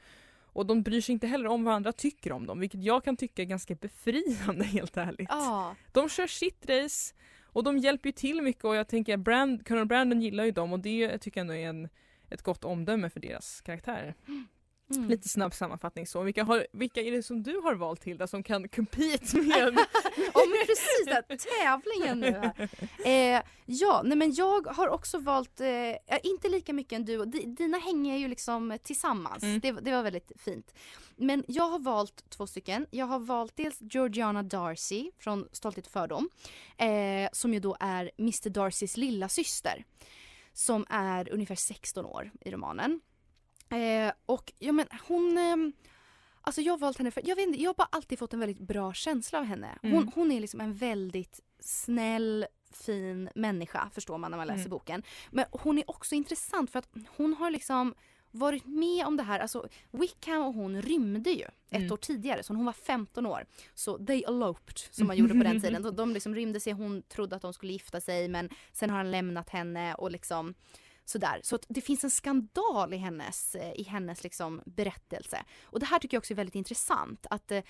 Och 0.59 0.65
de 0.65 0.81
bryr 0.83 1.01
sig 1.01 1.13
inte 1.13 1.27
heller 1.27 1.47
om 1.47 1.63
vad 1.63 1.73
andra 1.73 1.91
tycker 1.91 2.31
om 2.31 2.45
dem 2.45 2.59
vilket 2.59 2.83
jag 2.83 3.03
kan 3.03 3.17
tycka 3.17 3.41
är 3.41 3.45
ganska 3.45 3.75
befriande 3.75 4.65
helt 4.65 4.97
ärligt. 4.97 5.27
Ja, 5.29 5.75
De 5.91 6.09
kör 6.09 6.27
sitt 6.27 6.69
race 6.69 7.13
och 7.43 7.63
de 7.63 7.77
hjälper 7.77 8.09
ju 8.09 8.13
till 8.13 8.41
mycket 8.41 8.63
och 8.65 8.75
jag 8.75 8.87
tänker 8.87 9.17
Brand, 9.17 9.67
Colonel 9.67 9.87
Brandon 9.87 10.21
gillar 10.21 10.43
ju 10.43 10.51
dem 10.51 10.73
och 10.73 10.79
det 10.79 11.17
tycker 11.17 11.39
jag 11.39 11.41
ändå 11.41 11.53
är 11.53 11.67
en, 11.69 11.89
ett 12.29 12.41
gott 12.41 12.63
omdöme 12.63 13.09
för 13.09 13.19
deras 13.19 13.61
karaktärer. 13.61 14.15
mm. 14.95 15.09
Lite 15.09 15.29
snabb 15.29 15.53
sammanfattning 15.53 16.07
så. 16.07 16.23
Vilka, 16.23 16.43
har, 16.43 16.67
vilka 16.71 17.01
är 17.01 17.11
det 17.11 17.23
som 17.23 17.43
du 17.43 17.57
har 17.57 17.75
valt 17.75 18.03
Hilda 18.03 18.27
som 18.27 18.43
kan 18.43 18.69
compete 18.75 19.37
med? 19.37 19.77
Ja 20.33 20.41
tävlingen 21.21 22.19
nu 22.19 22.31
här. 22.31 22.69
Eh, 23.05 23.41
ja, 23.65 24.01
nej 24.05 24.17
men 24.17 24.33
jag 24.33 24.67
har 24.67 24.87
också 24.87 25.17
valt, 25.17 25.61
eh, 25.61 26.17
inte 26.23 26.49
lika 26.49 26.73
mycket 26.73 26.93
än 26.93 27.05
du, 27.05 27.25
dina 27.45 27.77
hänger 27.77 28.17
ju 28.17 28.27
liksom 28.27 28.77
tillsammans. 28.83 29.43
Mm. 29.43 29.59
Det, 29.59 29.71
det 29.71 29.91
var 29.91 30.03
väldigt 30.03 30.31
fint. 30.35 30.73
Men 31.15 31.43
jag 31.47 31.69
har 31.69 31.79
valt 31.79 32.29
två 32.29 32.47
stycken. 32.47 32.87
Jag 32.91 33.05
har 33.05 33.19
valt 33.19 33.55
dels 33.55 33.77
Georgiana 33.81 34.43
Darcy 34.43 35.11
från 35.19 35.47
Stolthet 35.51 35.85
och 35.85 35.91
fördom. 35.91 36.29
Eh, 36.77 37.29
som 37.31 37.53
ju 37.53 37.59
då 37.59 37.77
är 37.79 38.11
Mr 38.17 38.49
Darcys 38.49 38.97
lilla 38.97 39.29
syster 39.29 39.85
Som 40.53 40.85
är 40.89 41.33
ungefär 41.33 41.55
16 41.55 42.05
år 42.05 42.31
i 42.41 42.51
romanen. 42.51 43.01
Eh, 43.69 44.13
och 44.25 44.53
ja 44.59 44.71
men 44.71 44.87
hon 45.07 45.37
ehm, 45.37 45.73
Alltså 46.41 46.61
jag 46.61 46.73
har 46.73 46.77
valt 46.77 46.97
henne 46.97 47.11
för, 47.11 47.21
jag 47.27 47.35
vet 47.35 47.47
inte, 47.47 47.61
jag 47.61 47.69
har 47.69 47.75
bara 47.75 47.87
alltid 47.91 48.19
fått 48.19 48.33
en 48.33 48.39
väldigt 48.39 48.59
bra 48.59 48.93
känsla 48.93 49.39
av 49.39 49.45
henne. 49.45 49.77
Hon, 49.81 49.91
Mm. 49.91 50.11
hon 50.15 50.31
är 50.31 50.39
liksom 50.39 50.61
en 50.61 50.73
väldigt 50.73 51.39
snäll, 51.59 52.45
fin 52.71 53.29
människa 53.35 53.89
förstår 53.93 54.17
man 54.17 54.31
när 54.31 54.37
man 54.37 54.47
läser 54.47 54.59
Mm. 54.59 54.69
boken. 54.69 55.03
Men 55.31 55.45
hon 55.51 55.77
är 55.77 55.89
också 55.89 56.15
intressant 56.15 56.71
för 56.71 56.79
att 56.79 56.89
hon 57.17 57.33
har 57.33 57.51
liksom 57.51 57.95
varit 58.31 58.65
med 58.65 59.05
om 59.05 59.17
det 59.17 59.23
här, 59.23 59.39
alltså 59.39 59.67
Wickham 59.91 60.41
och 60.41 60.53
hon 60.53 60.81
rymde 60.81 61.29
ju 61.29 61.43
ett 61.69 61.79
Mm. 61.81 61.91
år 61.91 61.97
tidigare 61.97 62.43
så 62.43 62.53
hon 62.53 62.65
var 62.65 62.73
15 62.73 63.25
år. 63.25 63.45
Så 63.73 63.97
they 64.05 64.23
eloped 64.23 64.77
som 64.91 65.07
man 65.07 65.17
gjorde 65.17 65.33
på 65.33 65.43
den 65.43 65.61
tiden. 65.61 65.95
De 65.95 66.13
liksom 66.13 66.35
rymde 66.35 66.59
sig, 66.59 66.73
hon 66.73 67.01
trodde 67.01 67.35
att 67.35 67.41
de 67.41 67.53
skulle 67.53 67.71
gifta 67.73 68.01
sig 68.01 68.27
men 68.27 68.49
sen 68.71 68.89
har 68.89 68.97
han 68.97 69.11
lämnat 69.11 69.49
henne 69.49 69.93
och 69.95 70.11
liksom 70.11 70.53
sådär. 71.09 71.39
Så 71.43 71.55
att 71.55 71.65
det 71.69 71.81
finns 71.81 72.03
en 72.03 72.11
skandal 72.11 72.93
i 72.93 72.97
hennes, 72.97 73.55
eh, 73.55 73.73
i 73.75 73.83
hennes 73.83 74.23
liksom 74.23 74.61
berättelse. 74.65 75.43
Och 75.63 75.79
det 75.79 75.85
här 75.85 75.99
tycker 75.99 76.15
jag 76.15 76.21
också 76.21 76.33
är 76.33 76.35
väldigt 76.35 76.55
intressant. 76.55 77.25
Att, 77.29 77.51
eh, 77.51 77.63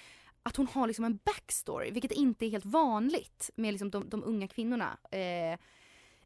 att 0.43 0.55
hon 0.55 0.67
har 0.67 0.87
liksom 0.87 1.05
en 1.05 1.19
backstory, 1.23 1.91
vilket 1.91 2.11
inte 2.11 2.45
är 2.45 2.49
helt 2.49 2.65
vanligt 2.65 3.49
med 3.55 3.73
liksom 3.73 3.89
de, 3.89 4.09
de 4.09 4.23
unga 4.23 4.47
kvinnorna. 4.47 4.97
Eh, 5.11 5.59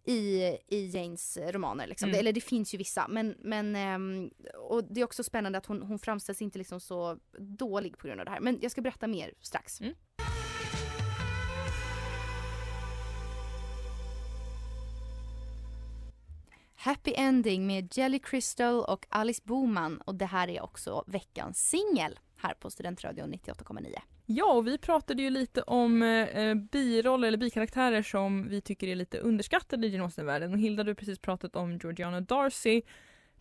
i, 0.06 0.58
i 0.68 0.90
Janes 0.94 1.38
romaner. 1.38 1.88
Liksom. 1.88 2.10
Mm. 2.10 2.20
Eller 2.20 2.34
det 2.34 2.42
finns 2.42 2.74
ju 2.74 2.78
vissa. 2.78 3.08
Men, 3.08 3.36
men, 3.40 3.76
ehm, 3.76 4.32
och 4.70 4.84
det 4.84 5.02
är 5.02 5.06
också 5.06 5.24
spännande 5.24 5.58
att 5.58 5.66
hon, 5.66 5.82
hon 5.82 6.00
framställs 6.00 6.42
inte 6.42 6.58
liksom 6.58 6.80
så 6.80 7.18
dålig 7.38 7.98
på 7.98 8.08
grund 8.08 8.20
av 8.20 8.26
det 8.26 8.32
här. 8.32 8.40
Men 8.40 8.60
jag 8.62 8.72
ska 8.72 8.82
berätta 8.82 9.08
mer 9.08 9.34
strax. 9.42 9.82
Mm. 9.82 9.94
Happy 16.86 17.14
Ending 17.18 17.68
med 17.68 17.98
Jelly 17.98 18.20
Crystal 18.20 18.84
och 18.84 19.06
Alice 19.10 19.42
Boman 19.46 19.98
och 19.98 20.16
det 20.16 20.26
här 20.26 20.50
är 20.50 20.64
också 20.64 21.04
veckans 21.08 21.70
singel 21.70 22.20
här 22.38 22.54
på 22.54 22.70
Studentradion 22.70 23.34
98,9. 23.34 23.96
Ja, 24.26 24.54
och 24.54 24.68
vi 24.68 24.78
pratade 24.78 25.22
ju 25.22 25.30
lite 25.30 25.62
om 25.62 26.02
eh, 26.04 26.10
eh, 26.10 26.56
biroller 26.56 27.28
eller 27.28 27.38
bikaraktärer 27.38 28.02
som 28.02 28.50
vi 28.50 28.62
tycker 28.62 28.88
är 28.88 28.96
lite 28.96 29.18
underskattade 29.18 29.88
i 29.88 29.90
Jane 29.90 30.48
Och 30.48 30.60
Hilda, 30.60 30.84
du 30.84 30.90
har 30.90 30.96
precis 30.96 31.20
pratat 31.20 31.56
om 31.56 31.78
Georgiana 31.78 32.22
Darcy. 32.22 32.82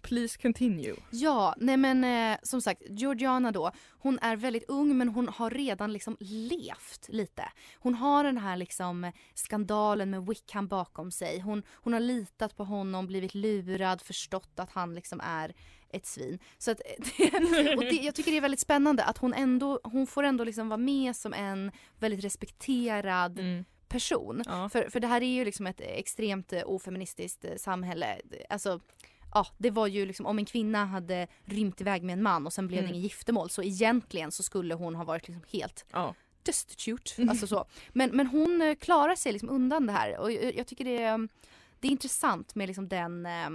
Please 0.02 0.38
continue. 0.42 0.96
Ja, 1.10 1.54
nej 1.58 1.76
men 1.76 2.04
eh, 2.04 2.38
som 2.42 2.60
sagt, 2.62 2.82
Georgiana 2.88 3.52
då, 3.52 3.70
hon 3.90 4.18
är 4.22 4.36
väldigt 4.36 4.64
ung 4.68 4.98
men 4.98 5.08
hon 5.08 5.28
har 5.28 5.50
redan 5.50 5.92
liksom 5.92 6.16
levt 6.20 7.08
lite. 7.08 7.48
Hon 7.78 7.94
har 7.94 8.24
den 8.24 8.38
här 8.38 8.56
liksom 8.56 9.12
skandalen 9.34 10.10
med 10.10 10.26
Wickham 10.26 10.68
bakom 10.68 11.10
sig. 11.10 11.40
Hon, 11.40 11.62
hon 11.72 11.92
har 11.92 12.00
litat 12.00 12.56
på 12.56 12.64
honom, 12.64 13.06
blivit 13.06 13.34
lurad, 13.34 14.02
förstått 14.02 14.52
att 14.56 14.70
han 14.70 14.94
liksom 14.94 15.20
är 15.24 15.54
ett 15.90 16.06
svin. 16.06 16.38
Så 16.58 16.70
att, 16.70 16.80
och 17.76 17.82
det, 17.84 18.00
jag 18.02 18.14
tycker 18.14 18.30
det 18.30 18.36
är 18.36 18.40
väldigt 18.40 18.60
spännande 18.60 19.04
att 19.04 19.18
hon 19.18 19.34
ändå, 19.34 19.80
hon 19.84 20.06
får 20.06 20.22
ändå 20.22 20.44
liksom 20.44 20.68
vara 20.68 20.78
med 20.78 21.16
som 21.16 21.32
en 21.32 21.70
väldigt 21.98 22.24
respekterad 22.24 23.38
Mm. 23.38 23.64
person. 23.88 24.42
Ja. 24.46 24.68
För, 24.68 24.90
för 24.90 25.00
det 25.00 25.06
här 25.06 25.20
är 25.22 25.26
ju 25.34 25.44
liksom 25.44 25.66
ett 25.66 25.80
extremt 25.80 26.52
eh, 26.52 26.62
ofeministiskt 26.66 27.44
eh, 27.44 27.56
samhälle. 27.56 28.20
Alltså, 28.50 28.80
ja, 29.34 29.46
det 29.58 29.70
var 29.70 29.86
ju 29.86 30.06
liksom 30.06 30.26
om 30.26 30.38
en 30.38 30.44
kvinna 30.44 30.84
hade 30.84 31.26
rymt 31.44 31.80
iväg 31.80 32.02
med 32.02 32.12
en 32.12 32.22
man 32.22 32.46
och 32.46 32.52
sen 32.52 32.66
blev 32.68 32.78
det 32.80 32.84
Mm. 32.84 32.90
ingen 32.94 33.02
giftermål 33.02 33.50
så 33.50 33.62
egentligen 33.62 34.32
så 34.32 34.42
skulle 34.42 34.74
hon 34.74 34.94
ha 34.94 35.04
varit 35.04 35.28
liksom 35.28 35.44
helt 35.52 35.84
Ja. 35.92 36.14
destitute. 36.42 37.26
Alltså 37.28 37.46
så. 37.46 37.64
Men, 37.92 38.10
men 38.10 38.26
hon 38.26 38.62
eh, 38.62 38.74
klarar 38.74 39.14
sig 39.14 39.32
liksom 39.32 39.50
undan 39.50 39.86
det 39.86 39.92
här 39.92 40.18
och 40.18 40.32
jag, 40.32 40.54
jag 40.56 40.66
tycker 40.66 40.84
det 40.84 41.02
är, 41.02 41.28
det 41.80 41.88
är 41.88 41.92
intressant 41.92 42.54
med 42.54 42.66
liksom 42.66 42.88
den 42.88 43.26
eh, 43.26 43.50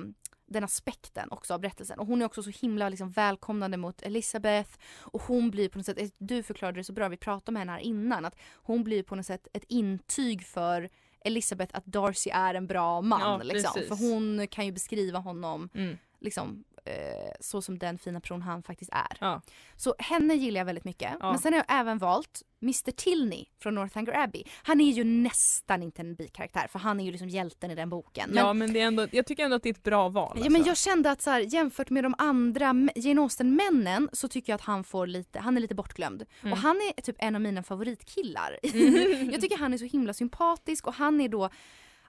den 0.49 0.63
aspekten 0.63 1.27
också 1.31 1.53
av 1.53 1.59
berättelsen. 1.59 1.99
Och 1.99 2.07
hon 2.07 2.21
är 2.21 2.25
också 2.25 2.43
så 2.43 2.49
himla 2.49 2.89
liksom 2.89 3.11
välkomnande 3.11 3.77
mot 3.77 4.01
Elizabeth. 4.01 4.69
Och 4.99 5.21
hon 5.21 5.51
blir 5.51 5.69
på 5.69 5.77
något 5.79 5.85
sätt, 5.85 6.13
du 6.17 6.43
förklarade 6.43 6.79
det 6.79 6.83
så 6.83 6.93
bra, 6.93 7.07
vi 7.09 7.17
pratade 7.17 7.51
med 7.53 7.59
henne 7.61 7.71
här 7.71 7.79
innan, 7.79 8.25
att 8.25 8.35
hon 8.53 8.83
blir 8.83 9.03
på 9.03 9.15
något 9.15 9.25
sätt 9.25 9.47
ett 9.53 9.63
intyg 9.67 10.43
för 10.45 10.89
Elizabeth 11.25 11.77
att 11.77 11.85
Darcy 11.85 12.29
är 12.29 12.53
en 12.53 12.67
bra 12.67 13.01
man. 13.01 13.21
Ja, 13.21 13.43
liksom. 13.43 13.81
För 13.87 13.95
hon 13.95 14.47
kan 14.47 14.65
ju 14.65 14.71
beskriva 14.71 15.19
honom 15.19 15.69
Mm. 15.73 15.97
Liksom, 16.19 16.63
eh, 16.85 17.31
så 17.39 17.61
som 17.61 17.79
den 17.79 17.97
fina 17.97 18.19
person 18.19 18.41
han 18.41 18.63
faktiskt 18.63 18.91
är. 18.93 19.17
Ja. 19.19 19.41
Så 19.75 19.95
henne 19.99 20.35
gillar 20.35 20.59
jag 20.59 20.65
väldigt 20.65 20.85
mycket. 20.85 21.11
Ja. 21.19 21.31
Men 21.31 21.39
sen 21.39 21.53
har 21.53 21.57
jag 21.67 21.79
även 21.79 21.97
valt 21.97 22.41
Mr 22.61 22.91
Tilney 22.91 23.45
från 23.59 23.75
Northanger 23.75 24.23
Abbey. 24.23 24.43
Han 24.63 24.81
är 24.81 24.91
ju 24.91 25.03
nästan 25.03 25.83
inte 25.83 26.01
en 26.01 26.15
bikaraktär 26.15 26.67
för 26.71 26.79
han 26.79 26.99
är 26.99 27.05
ju 27.05 27.11
liksom 27.11 27.29
hjälten 27.29 27.71
i 27.71 27.75
den 27.75 27.89
boken. 27.89 28.29
Men, 28.29 28.45
ja, 28.45 28.53
men 28.53 28.73
det 28.73 28.81
är 28.81 28.85
ändå, 28.87 29.07
jag 29.11 29.25
tycker 29.25 29.43
ändå 29.43 29.55
att 29.55 29.63
det 29.63 29.69
är 29.69 29.73
ett 29.73 29.83
bra 29.83 30.09
val. 30.09 30.37
ja, 30.37 30.43
men 30.43 30.55
alltså. 30.55 30.69
jag 30.69 30.77
kände 30.77 31.11
att 31.11 31.21
så 31.21 31.29
här, 31.29 31.39
jämfört 31.39 31.89
med 31.89 32.03
de 32.03 32.15
andra 32.17 32.75
Jane 32.95 33.21
Austen-männen 33.21 34.09
så 34.13 34.27
tycker 34.27 34.53
jag 34.53 34.55
att 34.55 34.65
han 34.65 34.83
får 34.83 35.07
lite, 35.07 35.39
han 35.39 35.57
är 35.57 35.61
lite 35.61 35.75
bortglömd. 35.75 36.25
Mm. 36.41 36.53
Och 36.53 36.59
han 36.59 36.75
är 36.75 37.01
typ 37.01 37.15
en 37.19 37.35
av 37.35 37.41
mina 37.41 37.63
favoritkillar. 37.63 38.59
jag 39.31 39.41
tycker 39.41 39.57
han 39.57 39.73
är 39.73 39.77
så 39.77 39.85
himla 39.85 40.13
sympatisk 40.13 40.87
och 40.87 40.93
han 40.93 41.21
är 41.21 41.29
då 41.29 41.49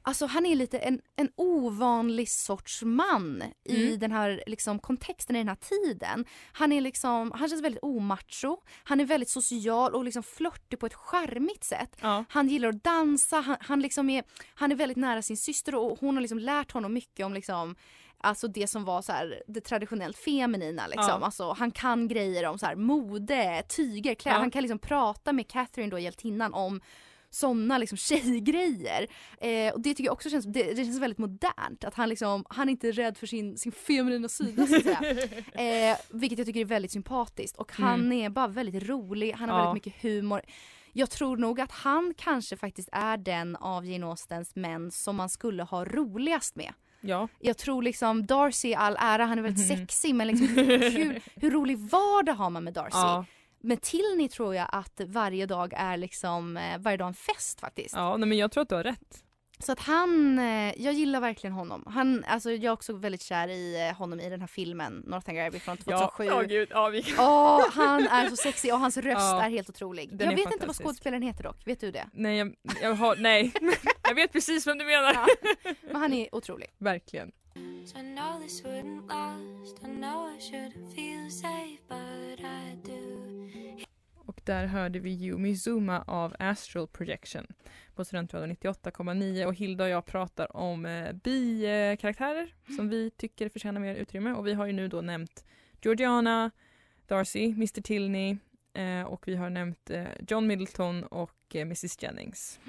Alltså 0.09 0.27
han 0.27 0.47
är 0.47 0.57
lite 0.57 0.79
en, 0.79 1.01
en 1.17 1.31
ovanlig 1.37 2.29
sorts 2.29 2.83
man 2.83 3.43
i 3.65 3.87
Mm. 3.87 3.99
den 3.99 4.13
här 4.13 4.43
liksom, 4.47 4.79
kontexten 4.79 5.37
i 5.37 5.39
den 5.39 5.49
här 5.49 5.57
tiden. 5.57 6.25
Han 6.53 6.73
är 6.73 6.81
liksom, 6.81 7.33
han 7.33 7.49
känns 7.49 7.63
väldigt 7.63 7.83
omacho, 7.83 8.57
han 8.85 9.01
är 9.01 9.05
väldigt 9.05 9.29
social 9.29 9.95
och 9.95 10.05
liksom 10.05 10.23
flörtig 10.23 10.79
på 10.79 10.87
ett 10.87 10.95
charmigt 10.95 11.65
sätt. 11.65 11.97
ja. 12.01 12.25
Han 12.29 12.49
gillar 12.49 12.69
att 12.69 12.85
dansa, 12.85 13.41
han, 13.41 13.57
han, 13.61 13.81
liksom 13.81 14.11
är, 14.11 14.25
han 14.55 14.73
är 14.73 14.77
väldigt 14.77 14.97
nära 14.99 15.23
sin 15.23 15.37
syster 15.37 15.75
och 15.75 15.99
hon 16.01 16.15
har 16.15 16.21
liksom 16.23 16.39
lärt 16.39 16.73
honom 16.73 16.93
mycket 16.93 17.27
om 17.27 17.35
liksom 17.35 17.77
Alltså 18.21 18.49
det 18.49 18.67
som 18.67 18.85
var 18.85 19.03
så 19.03 19.13
här, 19.13 19.43
det 19.47 19.61
traditionellt 19.61 20.19
feminina 20.19 20.87
liksom. 20.87 21.21
Ja. 21.21 21.25
Alltså, 21.25 21.53
han 21.53 21.71
kan 21.71 22.09
grejer 22.09 22.47
om 22.47 22.59
så 22.59 22.67
här, 22.67 22.77
mode, 22.77 23.63
tyger, 23.69 24.15
kläder. 24.15 24.37
Ja. 24.37 24.41
Han 24.41 24.51
kan 24.51 24.63
liksom 24.63 24.79
prata 24.79 25.33
med 25.33 25.49
Catherine 25.49 25.91
då, 25.91 25.99
hjältinnan 25.99 26.55
om 26.55 26.81
sådana 27.39 27.79
liksom 27.79 27.99
tjejgrejer. 27.99 29.07
Eh, 29.41 29.73
och 29.75 29.81
det 29.81 29.91
tycker 29.91 30.05
jag 30.05 30.13
också 30.13 30.31
känns, 30.31 30.45
det, 30.45 30.63
det 30.63 30.85
känns 30.85 30.99
väldigt 31.01 31.19
modernt. 31.19 31.85
Att 31.85 31.95
han 31.95 32.09
liksom, 32.09 32.45
han 32.49 32.69
är 32.69 32.73
inte 32.73 32.93
rädd 32.93 33.17
för 33.17 33.27
sin, 33.27 33.59
sin 33.59 33.73
feminina 33.73 34.29
sida 34.29 34.67
så 34.67 34.77
att 34.77 34.83
säga. 34.83 35.01
Eh, 35.93 35.97
vilket 36.11 36.39
jag 36.39 36.47
tycker 36.47 36.61
är 36.61 36.65
väldigt 36.65 36.93
sympatiskt. 36.93 37.57
Och 37.57 37.73
han 37.73 38.13
är 38.13 38.31
bara 38.31 38.47
väldigt 38.47 38.83
rolig, 38.89 39.33
han 39.33 39.49
har 39.49 39.57
Mm. 39.59 39.65
Ja. 39.67 39.73
väldigt 39.73 39.85
mycket 39.87 40.03
humor. 40.03 40.41
Jag 40.93 41.11
tror 41.11 41.37
nog 41.37 41.61
att 41.61 41.73
han 41.73 42.15
kanske 42.17 42.57
faktiskt 42.57 42.89
är 42.93 43.17
den 43.17 43.57
av 43.57 43.87
Jane 43.87 44.07
Austens 44.07 44.57
män 44.57 44.91
som 44.91 45.17
man 45.17 45.29
skulle 45.29 45.63
ha 45.63 45.85
roligast 45.85 46.57
med. 46.57 46.73
ja. 47.01 47.29
Jag 47.41 47.57
tror 47.59 47.83
liksom 47.83 48.27
Darcy, 48.27 48.75
all 48.75 48.97
ära, 49.01 49.25
han 49.25 49.39
är 49.39 49.43
väldigt 49.43 49.71
Mhm. 49.71 49.77
sexig 49.87 50.15
men 50.15 50.27
liksom 50.27 50.49
hur, 50.49 51.21
hur 51.41 51.51
rolig 51.51 51.79
vardag 51.79 52.33
har 52.35 52.51
man 52.51 52.65
med 52.65 52.73
Darcy? 52.75 52.91
Ja. 52.99 53.25
Med 53.69 53.81
Tilney 53.83 54.29
tror 54.29 54.55
jag 54.55 54.69
att 54.73 55.01
varje 55.07 55.47
dag 55.47 55.73
är 55.77 55.97
liksom, 55.97 56.57
eh, 56.57 56.79
varje 56.79 56.97
dag 56.97 57.09
en 57.09 57.15
fest 57.15 57.61
faktiskt. 57.61 57.95
ja 57.95 58.17
nej, 58.17 58.29
men 58.29 58.39
jag 58.39 58.53
tror 58.53 58.63
att 58.63 58.69
du 58.69 58.75
har 58.75 58.83
rätt. 58.83 59.25
Så 59.59 59.73
att 59.73 59.81
han, 59.81 60.39
eh, 60.39 60.83
jag 60.83 60.95
gillar 60.95 61.21
verkligen 61.21 61.55
honom. 61.55 61.85
Han, 61.87 62.25
alltså 62.25 62.51
jag 62.51 62.65
är 62.65 62.71
också 62.71 62.93
väldigt 62.93 63.23
kär 63.23 63.49
i 63.49 63.89
eh, 63.89 63.97
honom 63.97 64.21
i 64.21 64.29
den 64.31 64.41
här 64.41 64.47
filmen 64.47 65.03
Northanger 65.07 65.47
Abbey 65.47 65.61
från 65.61 65.77
2007. 65.77 66.25
Ja, 66.25 66.33
ja 66.33 66.43
gud. 66.43 66.69
Ja, 66.71 66.89
vi... 66.89 67.05
Åh, 67.19 67.71
han 67.71 68.07
är 68.07 68.29
så 68.29 68.37
sexig 68.37 68.73
och 68.75 68.81
hans 68.81 68.97
röst 68.97 69.19
Ja. 69.19 69.43
är 69.43 69.51
helt 69.51 69.69
otrolig. 69.69 70.11
Jag 70.21 70.37
vet 70.37 70.53
inte 70.53 70.67
vad 70.67 70.77
skådespelaren 70.77 71.23
heter 71.23 71.43
dock, 71.45 71.67
vet 71.67 71.81
du 71.81 71.91
det? 71.91 72.09
Nej, 72.13 72.39
jag, 72.39 72.55
jag 72.83 72.95
har, 72.95 73.17
nej. 73.17 73.53
jag 74.09 74.15
vet 74.15 74.33
precis 74.33 74.67
vem 74.67 74.79
du 74.79 74.85
menar. 74.85 75.13
Ja. 75.15 75.27
Men 75.87 75.97
han 75.97 76.13
är 76.13 76.35
otrolig. 76.35 76.69
Verkligen. 76.79 77.33
I 77.59 78.15
know 78.17 78.41
this 78.43 78.65
wouldn't 78.65 79.09
last. 79.09 79.83
I 79.83 79.87
know 79.87 80.29
I 80.29 80.39
shouldn't 80.41 80.95
feel 80.95 81.31
safe, 81.31 81.79
but 81.89 82.41
I 82.41 82.77
do 82.85 83.28
där 84.49 84.67
hörde 84.67 84.99
vi 84.99 85.11
Yumi 85.11 85.57
Zuma 85.67 86.05
av 86.07 86.37
Astral 86.39 86.87
Projection 86.87 87.47
på 87.95 88.05
Studentradion 88.05 88.51
98,9 88.51 89.45
och 89.45 89.55
Hilda 89.55 89.85
och 89.85 89.91
jag 89.91 90.07
pratar 90.07 90.57
om 90.57 90.87
eh, 90.87 91.13
bi-karaktärer 91.13 92.55
som 92.77 92.89
vi 92.89 93.11
tycker 93.11 93.49
förtjänar 93.49 93.81
mer 93.81 93.95
utrymme 93.95 94.33
och 94.33 94.47
vi 94.47 94.55
har 94.55 94.67
ju 94.67 94.73
nu 94.73 94.89
då 94.89 95.01
nämnt 95.01 95.45
Georgiana, 95.83 96.51
Darcy, 97.07 97.45
Mr 97.45 97.81
Tilney 97.81 98.37
eh, 98.75 99.03
och 99.03 99.29
vi 99.29 99.37
har 99.37 99.51
nämnt 99.51 99.91
eh, 99.91 100.07
John 100.29 100.47
Middleton 100.47 101.05
och 101.05 101.55
eh, 101.55 101.63
Mrs 101.63 102.03
Jennings. 102.03 102.61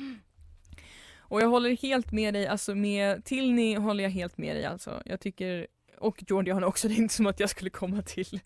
Och 1.17 1.41
jag 1.41 1.47
håller 1.47 1.77
helt 1.77 2.11
med 2.11 2.33
dig, 2.33 2.47
alltså 2.47 2.75
med 2.75 3.25
Tilney 3.25 3.75
håller 3.75 4.03
jag 4.03 4.11
helt 4.11 4.37
med 4.37 4.55
dig 4.55 4.65
alltså. 4.65 5.01
Jag 5.05 5.19
tycker 5.19 5.67
och 5.99 6.23
Georgiana 6.27 6.67
också, 6.67 6.87
det 6.87 6.93
är 6.93 6.97
inte 6.97 7.13
som 7.13 7.27
att 7.27 7.39
jag 7.39 7.49
skulle 7.49 7.69
komma 7.69 8.01
till. 8.01 8.39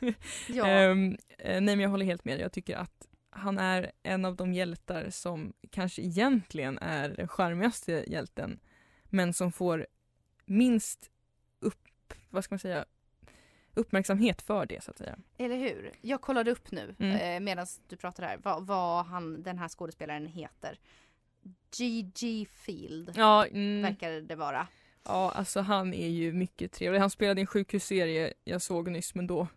Ja. 0.48 0.66
Eh, 0.68 0.96
nej 1.38 1.60
men 1.60 1.80
jag 1.80 1.88
håller 1.90 2.06
helt 2.06 2.24
med. 2.24 2.40
Jag 2.40 2.52
tycker 2.52 2.76
att 2.76 3.06
han 3.30 3.58
är 3.58 3.92
en 4.02 4.24
av 4.24 4.36
de 4.36 4.52
hjältar 4.54 5.10
som 5.10 5.52
kanske 5.70 6.02
egentligen 6.02 6.78
är 6.78 7.08
den 7.08 7.28
charmigaste 7.28 8.04
hjälten 8.06 8.60
men 9.04 9.32
som 9.34 9.52
får 9.52 9.86
minst 10.46 11.10
upp, 11.60 12.12
vad 12.30 12.44
ska 12.44 12.52
man 12.54 12.58
säga, 12.58 12.84
uppmärksamhet 13.74 14.42
för 14.42 14.66
det 14.66 14.84
så 14.84 14.90
att 14.90 14.98
säga. 14.98 15.18
Eller 15.38 15.56
hur? 15.56 15.92
Jag 16.00 16.20
kollade 16.20 16.50
upp 16.50 16.70
nu 16.70 16.94
Mm. 16.98 17.16
eh, 17.16 17.40
medan 17.40 17.66
du 17.88 17.96
pratade 17.96 18.28
här 18.28 18.38
vad, 18.42 18.66
vad 18.66 19.06
han, 19.06 19.42
den 19.42 19.58
här 19.58 19.68
skådespelaren 19.68 20.26
heter. 20.26 20.78
G.G. 21.78 22.46
Field 22.52 23.12
Ja, 23.16 23.46
mm, 23.46 23.82
verkar 23.82 24.10
det 24.20 24.36
vara. 24.36 24.66
Ja, 25.08 25.30
alltså 25.30 25.60
han 25.60 25.94
är 25.94 26.08
ju 26.08 26.32
mycket 26.32 26.72
trevlig. 26.72 27.00
Han 27.00 27.10
spelade 27.10 27.40
i 27.40 27.42
en 27.42 27.46
sjukhusserie 27.46 28.32
jag 28.44 28.62
såg 28.62 28.90
nyss 28.90 29.14
men 29.14 29.26
då 29.26 29.48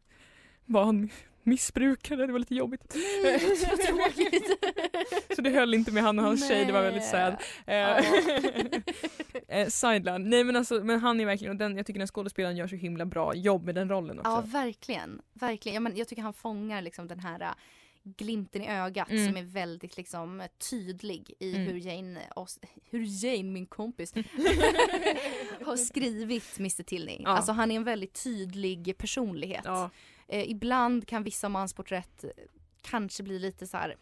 var 0.65 0.85
han 0.85 1.09
missbrukare, 1.43 2.25
det 2.25 2.31
var 2.31 2.39
lite 2.39 2.55
jobbigt. 2.55 2.95
Nej, 3.23 3.39
så 5.35 5.41
det 5.41 5.49
höll 5.49 5.73
inte 5.73 5.91
med 5.91 6.03
han 6.03 6.19
och 6.19 6.25
hans 6.25 6.47
tjej, 6.47 6.65
det 6.65 6.71
var 6.71 6.81
väldigt 6.81 7.05
sad. 7.05 7.35
Ja. 7.65 7.97
eh, 9.47 9.67
Sideline. 9.67 10.29
Nej 10.29 10.43
men 10.43 10.55
alltså, 10.55 10.83
men 10.83 10.99
han 10.99 11.19
är 11.19 11.25
verkligen, 11.25 11.51
och 11.51 11.57
den, 11.57 11.77
jag 11.77 11.85
tycker 11.85 11.99
den 11.99 12.07
skådespelaren 12.07 12.57
gör 12.57 12.67
så 12.67 12.75
himla 12.75 13.05
bra 13.05 13.35
jobb 13.35 13.65
med 13.65 13.75
den 13.75 13.89
rollen 13.89 14.19
också. 14.19 14.31
Ja, 14.31 14.41
verkligen. 14.45 15.21
verkligen. 15.33 15.73
Ja, 15.73 15.79
men 15.79 15.95
jag 15.95 16.07
tycker 16.07 16.21
han 16.21 16.33
fångar 16.33 16.81
liksom 16.81 17.07
den 17.07 17.19
här 17.19 17.53
glimten 18.03 18.61
i 18.61 18.67
ögat 18.67 19.09
Mm. 19.09 19.27
som 19.27 19.37
är 19.37 19.43
väldigt 19.43 19.97
liksom 19.97 20.47
tydlig 20.69 21.33
i 21.39 21.55
Mm. 21.55 21.67
hur 21.67 21.75
Jane, 21.77 22.29
oss, 22.35 22.59
hur 22.89 23.25
Jane, 23.25 23.43
min 23.51 23.65
kompis, 23.65 24.13
har 25.65 25.75
skrivit 25.77 26.59
Mr 26.59 26.83
Tilney. 26.83 27.21
Ja. 27.23 27.29
Alltså 27.29 27.51
han 27.51 27.71
är 27.71 27.75
en 27.75 27.83
väldigt 27.83 28.23
tydlig 28.23 28.97
personlighet. 28.97 29.61
Ja, 29.65 29.89
Eh, 30.27 30.49
ibland 30.51 31.07
kan 31.07 31.23
vissa 31.23 31.49
mansporträtt 31.49 32.25
kanske 32.81 33.23
bli 33.23 33.39
lite 33.39 33.67
så 33.67 33.77
här. 33.77 33.95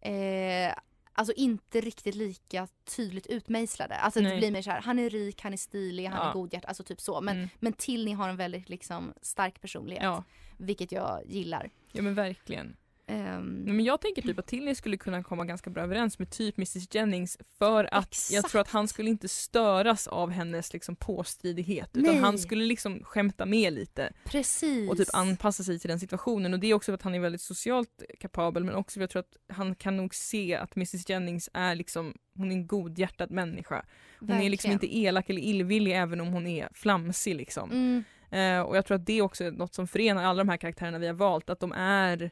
Eh, 0.00 0.74
alltså 1.20 1.32
inte 1.36 1.80
riktigt 1.80 2.14
lika 2.14 2.68
tydligt 2.96 3.26
utmejslade. 3.26 3.94
Alltså 3.96 4.20
det 4.20 4.28
Nej. 4.28 4.38
blir 4.38 4.50
mer 4.50 4.62
så 4.62 4.70
här, 4.70 4.80
han 4.80 4.98
är 4.98 5.10
rik, 5.10 5.42
han 5.42 5.52
är 5.52 5.56
stilig, 5.56 6.06
han 6.06 6.18
Ja. 6.18 6.28
är 6.30 6.32
godhjärtad, 6.32 6.68
alltså 6.68 6.82
typ 6.84 7.00
så. 7.00 7.20
Men, 7.20 7.36
mm. 7.36 7.48
men 7.58 7.72
Tilney 7.72 8.14
har 8.14 8.28
en 8.28 8.36
väldigt 8.36 8.68
liksom 8.68 9.14
stark 9.22 9.60
personlighet. 9.60 10.04
ja. 10.04 10.24
Vilket 10.56 10.92
jag 10.92 11.20
gillar. 11.26 11.70
ja 11.92 12.02
men 12.02 12.14
verkligen. 12.14 12.76
Nej, 13.10 13.40
Men 13.74 13.84
jag 13.84 14.00
tänker 14.00 14.22
typ 14.22 14.38
att 14.38 14.46
Tilly 14.46 14.74
skulle 14.74 14.96
kunna 14.96 15.22
komma 15.22 15.44
ganska 15.44 15.70
bra 15.70 15.82
överens 15.82 16.18
med 16.18 16.30
typ 16.30 16.58
Mrs 16.58 16.94
Jennings 16.94 17.38
för 17.58 17.84
att 17.94 18.28
jag 18.30 18.38
Exakt. 18.38 18.50
tror 18.52 18.60
att 18.60 18.68
han 18.70 18.88
skulle 18.88 19.10
inte 19.10 19.28
störas 19.28 20.06
av 20.06 20.30
hennes 20.30 20.72
liksom 20.72 20.96
påstridighet 20.96 21.90
utan 21.96 22.14
Nej. 22.14 22.22
han 22.22 22.38
skulle 22.38 22.64
liksom 22.64 23.04
skämta 23.04 23.46
med 23.46 23.72
lite 23.72 24.12
precis. 24.24 24.90
och 24.90 24.96
typ 24.96 25.08
anpassa 25.12 25.62
sig 25.64 25.78
till 25.78 25.88
den 25.90 26.00
situationen 26.00 26.52
och 26.54 26.60
det 26.60 26.66
är 26.66 26.74
också 26.74 26.92
för 26.92 26.94
att 26.94 27.02
han 27.02 27.14
är 27.14 27.20
väldigt 27.20 27.40
socialt 27.42 28.02
kapabel 28.20 28.64
men 28.64 28.74
också 28.74 29.00
för 29.00 29.04
att 29.04 29.14
jag 29.14 29.24
tror 29.26 29.46
att 29.48 29.56
han 29.56 29.74
kan 29.74 29.96
nog 29.96 30.14
se 30.14 30.54
att 30.54 30.76
Mrs 30.76 31.08
Jennings 31.08 31.50
är 31.54 31.74
liksom 31.74 32.14
hon 32.34 32.50
är 32.52 32.54
en 32.54 32.66
godhjärtad 32.66 33.30
människa. 33.30 33.84
Hon 34.20 34.30
är 34.30 34.50
liksom 34.50 34.70
Verkligen. 34.70 34.72
inte 34.94 34.98
elak 34.98 35.30
eller 35.30 35.42
illvillig 35.42 35.92
även 35.96 36.20
om 36.20 36.28
hon 36.28 36.46
är 36.46 36.68
flamsig 36.72 37.34
liksom. 37.36 37.70
Mm, 37.70 38.04
Eh, 38.30 38.60
och 38.60 38.76
jag 38.76 38.86
tror 38.86 38.94
att 38.94 39.06
det 39.06 39.22
också 39.22 39.44
är 39.44 39.50
något 39.50 39.74
som 39.74 39.86
förenar 39.86 40.24
alla 40.24 40.38
de 40.44 40.48
här 40.48 40.56
karaktärerna 40.56 40.98
vi 40.98 41.06
har 41.06 41.14
valt, 41.14 41.50
att 41.50 41.60
de 41.60 41.72
är 41.72 42.30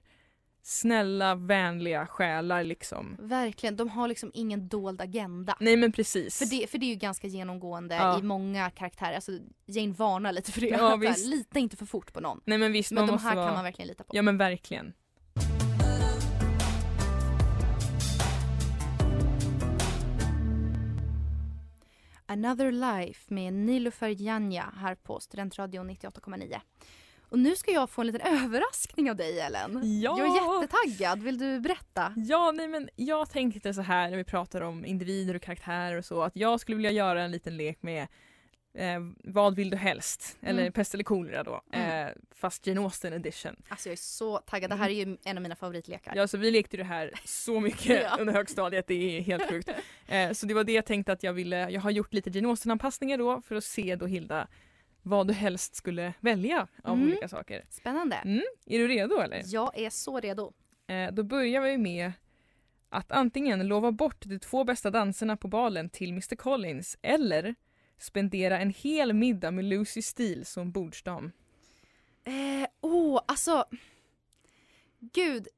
snälla, 0.63 1.35
vänliga 1.35 2.07
själar 2.07 2.65
liksom. 2.65 3.17
verkligen, 3.19 3.77
de 3.77 3.89
har 3.89 4.09
liksom 4.09 4.31
ingen 4.35 4.69
dold 4.69 5.01
agenda. 5.01 5.57
Nej 5.61 5.77
men 5.77 5.93
precis. 5.93 6.39
För 6.39 6.47
det, 6.47 6.71
för 6.71 6.79
det 6.79 6.87
är 6.87 6.91
ju 6.91 6.95
ganska 6.95 7.27
genomgående 7.27 7.95
Ja. 7.95 8.19
i 8.19 8.23
många 8.23 8.71
karaktärer. 8.71 9.15
Alltså 9.15 9.33
Jane 9.67 9.93
varnar 9.93 10.33
lite 10.33 10.53
för 10.53 10.61
det. 10.61 10.67
Ja, 10.69 10.97
visst. 10.97 11.27
Lita 11.27 11.59
inte 11.59 11.77
för 11.77 11.87
fort 11.87 12.13
på 12.13 12.21
någon. 12.21 12.41
Nej 12.45 12.59
men 12.59 12.73
visst, 12.73 12.93
Men 12.93 13.07
de 13.07 13.19
här 13.19 13.35
vara... 13.35 13.47
kan 13.47 13.55
man 13.55 13.65
verkligen 13.65 13.89
lita 13.89 14.05
på. 14.05 14.17
Ja 14.17 14.23
men 14.23 14.39
verkligen. 14.39 14.93
Another 22.27 22.73
Life 22.73 23.35
med 23.35 23.53
Nilofer 23.53 24.09
Janja 24.23 24.73
här 24.77 24.95
på 24.95 25.21
Studentradion 25.21 25.91
98,9. 25.91 26.61
Och 27.31 27.39
nu 27.39 27.57
ska 27.57 27.71
jag 27.71 27.91
få 27.91 28.01
en 28.01 28.07
liten 28.07 28.21
överraskning 28.45 29.11
av 29.11 29.17
dig 29.17 29.41
Ellen. 29.41 30.01
Ja! 30.01 30.19
Jag 30.19 30.27
är 30.27 30.61
jättetaggad, 30.63 31.23
vill 31.23 31.39
du 31.39 31.61
berätta? 31.61 32.13
Ja, 32.17 32.53
nej 32.53 32.69
men 32.69 32.89
jag 32.97 33.31
tänkte 33.31 33.75
så 33.75 33.81
här 33.83 34.11
när 34.11 34.17
vi 34.17 34.25
pratar 34.25 34.61
om 34.61 34.85
individer 34.85 35.35
och 35.35 35.43
karaktärer 35.43 35.97
och 35.99 36.05
så 36.05 36.23
att 36.23 36.37
jag 36.37 36.61
skulle 36.61 36.77
vilja 36.77 36.91
göra 36.91 37.23
en 37.23 37.31
liten 37.31 37.57
lek 37.57 37.83
med 37.83 38.03
eh, 38.75 39.01
vad 39.25 39.55
vill 39.57 39.71
du 39.71 39.77
helst? 39.77 40.37
Eller 40.41 40.61
Mm. 40.63 40.73
pest 40.73 40.95
eller 40.95 41.05
kolera 41.05 41.43
då. 41.43 41.63
Mm. 41.73 42.07
Eh, 42.07 42.13
fast 42.35 42.67
Jane 42.67 42.81
Austen 42.81 43.13
edition. 43.13 43.57
Alltså 43.69 43.89
jag 43.89 43.93
är 43.93 43.97
så 43.97 44.39
taggad, 44.39 44.71
det 44.71 44.77
här 44.77 44.89
är 44.91 45.05
ju 45.07 45.17
en 45.25 45.37
av 45.37 45.43
mina 45.43 45.57
favoritlekar. 45.57 46.13
Ja, 46.17 46.29
så 46.29 46.39
vi 46.39 46.51
lekte 46.51 46.77
det 46.77 46.85
här 46.85 47.13
så 47.25 47.61
mycket 47.61 48.03
Ja. 48.11 48.17
under 48.21 48.33
högstadiet, 48.33 48.87
det 48.87 48.95
är 49.19 49.21
helt 49.21 49.49
sjukt. 49.51 49.69
Eh, 50.11 50.33
så 50.33 50.47
det 50.47 50.55
var 50.55 50.65
det 50.65 50.73
jag 50.73 50.87
tänkte 50.87 51.13
att 51.13 51.23
jag 51.23 51.33
ville, 51.33 51.71
jag 51.71 51.81
har 51.81 51.91
gjort 51.91 52.13
lite 52.15 52.31
Jane 52.31 52.49
Austen-anpassningar 52.49 53.19
då 53.19 53.43
för 53.43 53.55
att 53.57 53.65
se 53.65 53.97
då 53.97 54.07
Hilda 54.07 54.49
vad 55.03 55.27
du 55.29 55.35
helst 55.35 55.75
skulle 55.77 56.15
välja 56.21 56.67
av 56.85 56.95
Mm. 56.97 57.09
olika 57.09 57.29
saker. 57.29 57.65
Spännande. 57.71 58.17
Mm. 58.17 58.43
Är 58.67 58.79
du 58.79 58.89
redo 58.89 59.19
eller? 59.21 59.43
Jag 59.47 59.79
är 59.79 59.91
så 59.91 60.21
redo. 60.21 60.53
Eh, 60.87 61.13
då 61.13 61.23
börjar 61.23 61.61
vi 61.63 61.79
med 61.79 62.13
att 62.89 63.13
antingen 63.13 63.69
lova 63.69 63.93
bort 63.93 64.25
de 64.25 64.39
två 64.39 64.65
bästa 64.65 64.91
danserna 64.91 65.37
på 65.37 65.49
balen 65.49 65.91
till 65.91 66.11
Mr 66.11 66.37
Collins 66.37 66.99
eller 67.03 67.55
spendera 67.99 68.59
en 68.59 68.71
hel 68.71 69.13
middag 69.13 69.51
med 69.51 69.65
Lucy 69.65 70.03
Steele 70.03 70.45
som 70.45 70.71
bordsdam. 70.73 71.33
Eh, 72.25 72.69
oh, 72.81 73.21
alltså. 73.27 73.65
Gud. 75.01 75.49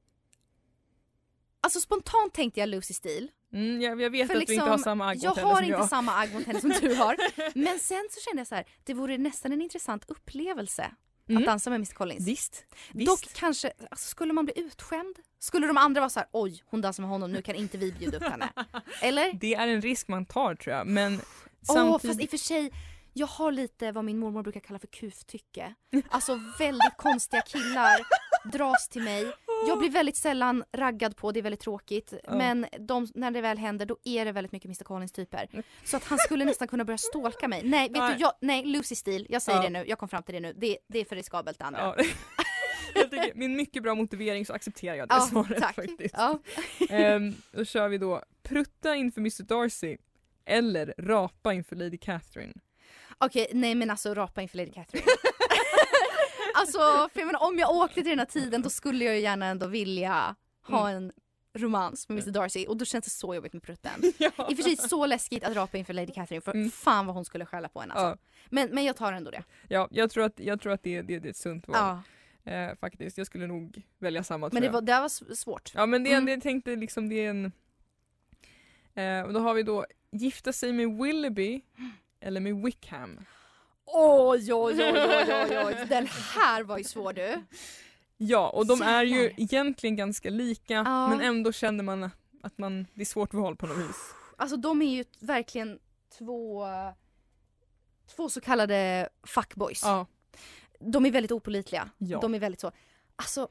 Alltså 1.60 1.80
spontant 1.80 2.34
tänkte 2.34 2.60
jag 2.60 2.68
Lucy 2.68 2.94
Steele. 2.94 3.28
Mm, 3.52 3.80
jag, 3.82 4.00
jag 4.00 4.10
vet 4.10 4.26
För 4.26 4.34
att 4.36 4.46
du 4.46 4.52
inte 4.54 4.64
har 4.64 4.70
liksom, 4.76 4.84
samma 4.84 5.08
agg 5.08 5.18
Jag 5.22 5.28
mot 5.30 5.36
henne 5.38 5.48
har 5.48 5.56
som 5.56 5.64
inte 5.64 5.78
jag. 5.78 5.88
samma 5.88 6.12
agg 6.12 6.34
mot 6.34 6.44
henne 6.46 6.60
som 6.60 6.70
du 6.70 6.94
har. 6.94 7.16
Men 7.58 7.78
sen 7.78 8.08
så 8.10 8.20
kände 8.20 8.40
jag 8.40 8.46
så 8.46 8.54
här, 8.54 8.64
det 8.84 8.94
vore 8.94 9.18
nästan 9.18 9.52
en 9.52 9.62
intressant 9.62 10.04
upplevelse 10.08 10.90
Mm. 11.28 11.42
att 11.42 11.46
dansa 11.46 11.70
med 11.70 11.76
Mr 11.76 11.94
Collins. 11.94 12.26
Visst, 12.28 12.64
Dock 12.92 13.22
visst. 13.22 13.36
kanske, 13.36 13.72
alltså, 13.90 14.08
skulle 14.08 14.32
man 14.32 14.44
bli 14.44 14.58
utskämd? 14.60 15.16
Skulle 15.38 15.66
de 15.66 15.76
andra 15.76 16.00
vara 16.00 16.08
så 16.10 16.20
här, 16.20 16.28
oj 16.32 16.62
hon 16.66 16.80
dansar 16.80 17.02
med 17.02 17.10
honom, 17.10 17.32
nu 17.32 17.42
kan 17.42 17.54
inte 17.54 17.78
vi 17.78 17.92
bjuda 17.92 18.16
upp 18.16 18.22
henne. 18.22 18.48
Eller? 19.02 19.32
Det 19.32 19.54
är 19.54 19.68
en 19.68 19.80
risk 19.82 20.08
man 20.08 20.26
tar 20.26 20.54
tror 20.54 20.76
jag 20.76 20.86
men 20.86 21.14
Åh 21.14 21.20
samtidigt... 21.74 22.06
fast 22.10 22.20
i 22.22 22.26
och 22.26 22.30
för 22.30 22.36
sig, 22.36 22.72
jag 23.12 23.26
har 23.26 23.52
lite 23.52 23.92
vad 23.92 24.04
min 24.04 24.18
mormor 24.18 24.42
brukar 24.42 24.60
kalla 24.60 24.78
för 24.78 24.86
kuftycke. 24.86 25.74
Alltså 26.08 26.40
väldigt 26.58 26.96
konstiga 26.96 27.42
killar 27.42 28.00
dras 28.52 28.88
till 28.88 29.02
mig. 29.02 29.32
Jag 29.68 29.78
blir 29.78 29.90
väldigt 29.90 30.16
sällan 30.16 30.64
raggad 30.72 31.16
på, 31.16 31.32
det 31.32 31.40
är 31.40 31.42
väldigt 31.42 31.60
tråkigt. 31.60 32.14
Ja. 32.24 32.34
Men 32.34 32.66
de, 32.78 33.08
när 33.14 33.30
det 33.30 33.40
väl 33.40 33.58
händer 33.58 33.86
då 33.86 33.96
är 34.04 34.24
det 34.24 34.32
väldigt 34.32 34.52
mycket 34.52 34.66
Mr 34.66 34.84
Collins 34.84 35.12
typer. 35.12 35.48
Så 35.84 35.96
att 35.96 36.04
han 36.04 36.18
skulle 36.18 36.44
nästan 36.44 36.68
kunna 36.68 36.84
börja 36.84 36.98
stalka 36.98 37.48
mig. 37.48 37.62
Nej, 37.64 37.88
vet 37.88 37.98
Nej. 37.98 38.14
du, 38.14 38.20
jag, 38.20 38.32
nej 38.40 38.64
Lucy 38.64 38.94
Steele, 38.94 39.26
jag 39.28 39.42
säger 39.42 39.58
Ja. 39.58 39.62
det 39.62 39.70
nu, 39.70 39.84
jag 39.88 39.98
kom 39.98 40.08
fram 40.08 40.22
till 40.22 40.34
det 40.34 40.40
nu. 40.40 40.52
Det, 40.56 40.78
det 40.88 40.98
är 40.98 41.04
för 41.04 41.16
riskabelt 41.16 41.58
det 41.58 41.64
andra. 41.64 41.94
Ja. 41.98 42.04
tycker, 43.10 43.42
en 43.44 43.56
mycket 43.56 43.82
bra 43.82 43.94
motivering 43.94 44.46
så 44.46 44.52
accepterar 44.52 44.94
jag 44.94 45.08
det 45.08 45.14
Ja, 45.14 45.20
svaret 45.20 45.60
tack. 45.62 45.74
faktiskt. 45.74 46.14
Ja. 46.18 46.38
Ehm, 46.90 47.34
då 47.52 47.64
kör 47.64 47.88
vi 47.88 47.98
då 47.98 48.22
prutta 48.42 48.94
inför 48.96 49.20
Mr 49.20 49.42
Darcy 49.42 49.96
eller 50.44 50.94
rapa 50.98 51.52
inför 51.52 51.76
Lady 51.76 51.98
Catherine. 51.98 52.52
Okej, 53.18 53.50
nej 53.52 53.74
men 53.74 53.90
alltså 53.90 54.14
rapa 54.14 54.42
inför 54.42 54.56
Lady 54.56 54.70
Catherine. 54.70 55.06
Alltså, 56.60 57.08
för 57.12 57.20
jag 57.20 57.26
menar, 57.26 57.42
om 57.42 57.58
jag 57.58 57.70
åkte 57.70 57.94
till 57.94 58.04
den 58.10 58.18
här 58.18 58.26
tiden 58.26 58.62
då 58.62 58.70
skulle 58.70 59.04
jag 59.04 59.14
ju 59.14 59.20
gärna 59.20 59.46
ändå 59.46 59.66
vilja 59.66 60.36
ha 60.62 60.90
en 60.90 61.12
romans 61.54 62.08
med 62.08 62.18
Mr 62.18 62.30
Darcy 62.32 62.66
och 62.66 62.76
då 62.76 62.84
känns 62.84 63.04
det 63.04 63.10
så 63.10 63.34
jobbigt 63.34 63.52
med 63.52 63.62
prutten. 63.62 63.92
Ja. 64.18 64.30
I 64.48 64.52
och 64.52 64.56
för 64.56 64.62
sig 64.62 64.76
så 64.76 65.06
läskigt 65.06 65.44
att 65.44 65.56
rapa 65.56 65.78
inför 65.78 65.92
Lady 65.94 66.12
Catherine 66.12 66.40
för 66.40 66.52
Mm. 66.54 66.70
fan 66.70 67.06
vad 67.06 67.14
hon 67.14 67.24
skulle 67.24 67.46
skälla 67.46 67.68
på 67.68 67.80
en 67.82 67.90
alltså. 67.90 68.06
Ja. 68.06 68.16
Men, 68.50 68.68
men 68.74 68.84
jag 68.84 68.96
tar 68.96 69.12
ändå 69.12 69.30
det. 69.30 69.42
Ja, 69.68 69.88
jag 69.90 70.10
tror 70.10 70.24
att, 70.24 70.40
jag 70.40 70.60
tror 70.60 70.72
att 70.72 70.82
det, 70.82 71.02
det, 71.02 71.18
det 71.18 71.28
är 71.28 71.30
ett 71.30 71.36
sunt 71.36 71.68
val. 71.68 71.76
Ja. 72.44 72.52
Eh, 72.52 72.74
faktiskt. 72.76 73.18
Jag 73.18 73.26
skulle 73.26 73.46
nog 73.46 73.82
välja 73.98 74.24
samma 74.24 74.48
Men 74.52 74.62
det 74.62 74.68
var, 74.68 74.80
det 74.80 75.00
var 75.00 75.34
svårt. 75.34 75.72
Ja 75.74 75.86
men 75.86 76.04
det, 76.04 76.12
Mm. 76.12 76.28
jag 76.28 76.42
tänkte 76.42 76.76
liksom 76.76 77.08
det 77.08 77.14
är 77.26 77.30
en... 77.30 77.52
Eh, 78.94 79.22
och 79.26 79.32
då 79.32 79.40
har 79.40 79.54
vi 79.54 79.62
då 79.62 79.86
gifta 80.12 80.52
sig 80.52 80.72
med 80.72 80.88
Willoughby 81.02 81.60
eller 82.20 82.40
med 82.40 82.56
Wickham. 82.56 83.20
Oj, 83.92 84.52
oj, 84.54 84.74
oj, 84.84 84.92
oj, 85.32 85.58
oj. 85.64 85.76
Den 85.88 86.06
här 86.06 86.62
var 86.62 86.78
ju 86.78 86.84
svår 86.84 87.12
du. 87.12 87.42
Ja, 88.16 88.48
och 88.48 88.66
de 88.66 88.82
är 88.82 89.02
ju 89.04 89.32
egentligen 89.36 89.96
ganska 89.96 90.30
lika 90.30 90.74
Ja. 90.74 91.08
men 91.08 91.20
ändå 91.20 91.52
känner 91.52 91.84
man 91.84 92.10
att 92.42 92.58
man, 92.58 92.86
det 92.94 93.00
är 93.00 93.06
svårt 93.06 93.34
val 93.34 93.56
på 93.56 93.66
något 93.66 93.76
vis. 93.78 93.96
Alltså 94.36 94.56
de 94.56 94.82
är 94.82 94.86
ju 94.96 95.04
verkligen 95.20 95.78
två, 96.18 96.66
två 98.16 98.28
så 98.28 98.40
kallade 98.40 99.08
fuckboys. 99.26 99.80
Ja, 99.84 100.06
De 100.78 101.06
är 101.06 101.10
väldigt 101.10 101.32
opolitliga. 101.32 101.90
Ja. 101.98 102.18
De 102.20 102.34
är 102.34 102.38
väldigt 102.38 102.60
så, 102.60 102.72
alltså 103.16 103.48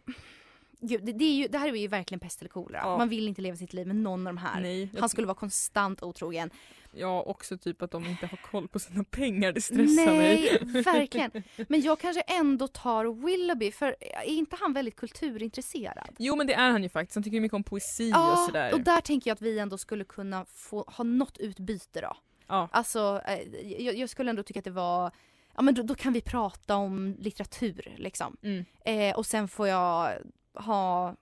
Gud, 0.81 1.05
det, 1.05 1.11
det, 1.11 1.25
är 1.25 1.33
ju, 1.33 1.47
det 1.47 1.57
här 1.57 1.67
är 1.67 1.73
ju 1.75 1.87
verkligen 1.87 2.19
pest 2.19 2.41
eller 2.41 2.49
kolera. 2.49 2.81
Ja. 2.83 2.97
Man 2.97 3.09
vill 3.09 3.27
inte 3.27 3.41
leva 3.41 3.57
sitt 3.57 3.73
liv 3.73 3.87
med 3.87 3.95
någon 3.95 4.27
av 4.27 4.33
de 4.33 4.37
här. 4.37 4.61
nej. 4.61 4.89
Han 4.99 5.09
skulle 5.09 5.27
vara 5.27 5.35
konstant 5.35 6.03
otrogen. 6.03 6.49
Ja, 6.91 7.21
också 7.21 7.57
typ 7.57 7.81
att 7.81 7.91
de 7.91 8.05
inte 8.05 8.25
har 8.27 8.37
koll 8.37 8.67
på 8.67 8.79
sina 8.79 9.03
pengar, 9.03 9.51
det 9.51 9.61
stressar 9.61 10.05
Nej, 10.05 10.59
mig. 10.61 10.83
verkligen. 10.83 11.31
Men 11.67 11.81
jag 11.81 11.99
kanske 11.99 12.21
ändå 12.21 12.67
tar 12.67 13.25
Willoughby 13.25 13.71
för 13.71 13.95
är 13.99 14.23
inte 14.23 14.55
han 14.59 14.73
väldigt 14.73 14.95
kulturintresserad? 14.95 16.15
Jo 16.19 16.35
men 16.35 16.47
det 16.47 16.53
är 16.53 16.71
han 16.71 16.83
ju 16.83 16.89
faktiskt, 16.89 17.15
han 17.15 17.23
tycker 17.23 17.41
mycket 17.41 17.55
om 17.55 17.63
poesi 17.63 18.11
och 18.11 18.15
Ja, 18.17 18.43
sådär. 18.47 18.73
och 18.73 18.79
där 18.81 19.01
tänker 19.01 19.29
jag 19.29 19.35
att 19.35 19.41
vi 19.41 19.59
ändå 19.59 19.77
skulle 19.77 20.03
kunna 20.03 20.45
få 20.45 20.83
ha 20.87 21.03
något 21.03 21.37
utbyte 21.37 22.01
då. 22.01 22.17
Ja. 22.47 22.69
Alltså, 22.71 23.21
eh, 23.27 23.71
jag, 23.83 23.95
jag 23.95 24.09
skulle 24.09 24.29
ändå 24.29 24.43
tycka 24.43 24.59
att 24.59 24.65
det 24.65 24.71
var 24.71 25.11
Ja 25.55 25.61
men 25.61 25.73
då, 25.73 25.81
då 25.81 25.95
kan 25.95 26.13
vi 26.13 26.21
prata 26.21 26.75
om 26.75 27.15
litteratur 27.19 27.95
liksom. 27.97 28.37
Mm. 28.41 28.65
Eh, 28.85 29.17
och 29.17 29.25
sen 29.25 29.47
får 29.47 29.67
jag 29.67 30.13
ha 30.53 31.15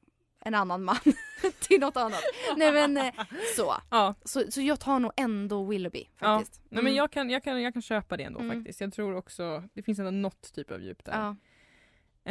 en 0.46 0.54
annan 0.56 0.84
man 0.84 0.98
till 1.60 1.80
något 1.80 1.98
annat. 1.98 2.22
Nej 2.58 2.72
men 2.72 2.98
eh, 2.98 3.14
så. 3.56 3.74
Ja, 3.92 4.16
så. 4.26 4.52
Så 4.52 4.62
jag 4.62 4.80
tar 4.80 5.00
nog 5.00 5.12
ändå 5.18 5.66
Willoughby 5.66 6.06
ja. 6.20 6.40
faktiskt. 6.40 6.62
Nej, 6.64 6.70
men 6.70 6.80
Mm. 6.80 6.96
jag 6.96 7.12
kan, 7.12 7.30
jag, 7.30 7.44
kan, 7.44 7.62
jag 7.62 7.74
kan 7.74 7.82
köpa 7.82 8.18
det 8.18 8.24
ändå 8.24 8.40
Mm. 8.40 8.58
faktiskt. 8.58 8.82
Jag 8.82 8.94
tror 8.94 9.16
också, 9.16 9.64
det 9.74 9.84
finns 9.84 10.00
ändå 10.00 10.12
något 10.12 10.54
typ 10.54 10.72
av 10.72 10.82
djup 10.82 11.04
där. 11.06 11.14
Ja. 11.14 11.36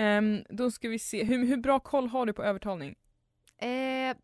Ehm, 0.00 0.44
då 0.48 0.70
ska 0.70 0.88
vi 0.88 0.98
se, 0.98 1.24
hur, 1.24 1.46
hur 1.46 1.56
bra 1.56 1.80
koll 1.80 2.09
har 2.09 2.26
du 2.26 2.32
på 2.32 2.42
övertalning? 2.42 2.94
Eh, 3.59 4.16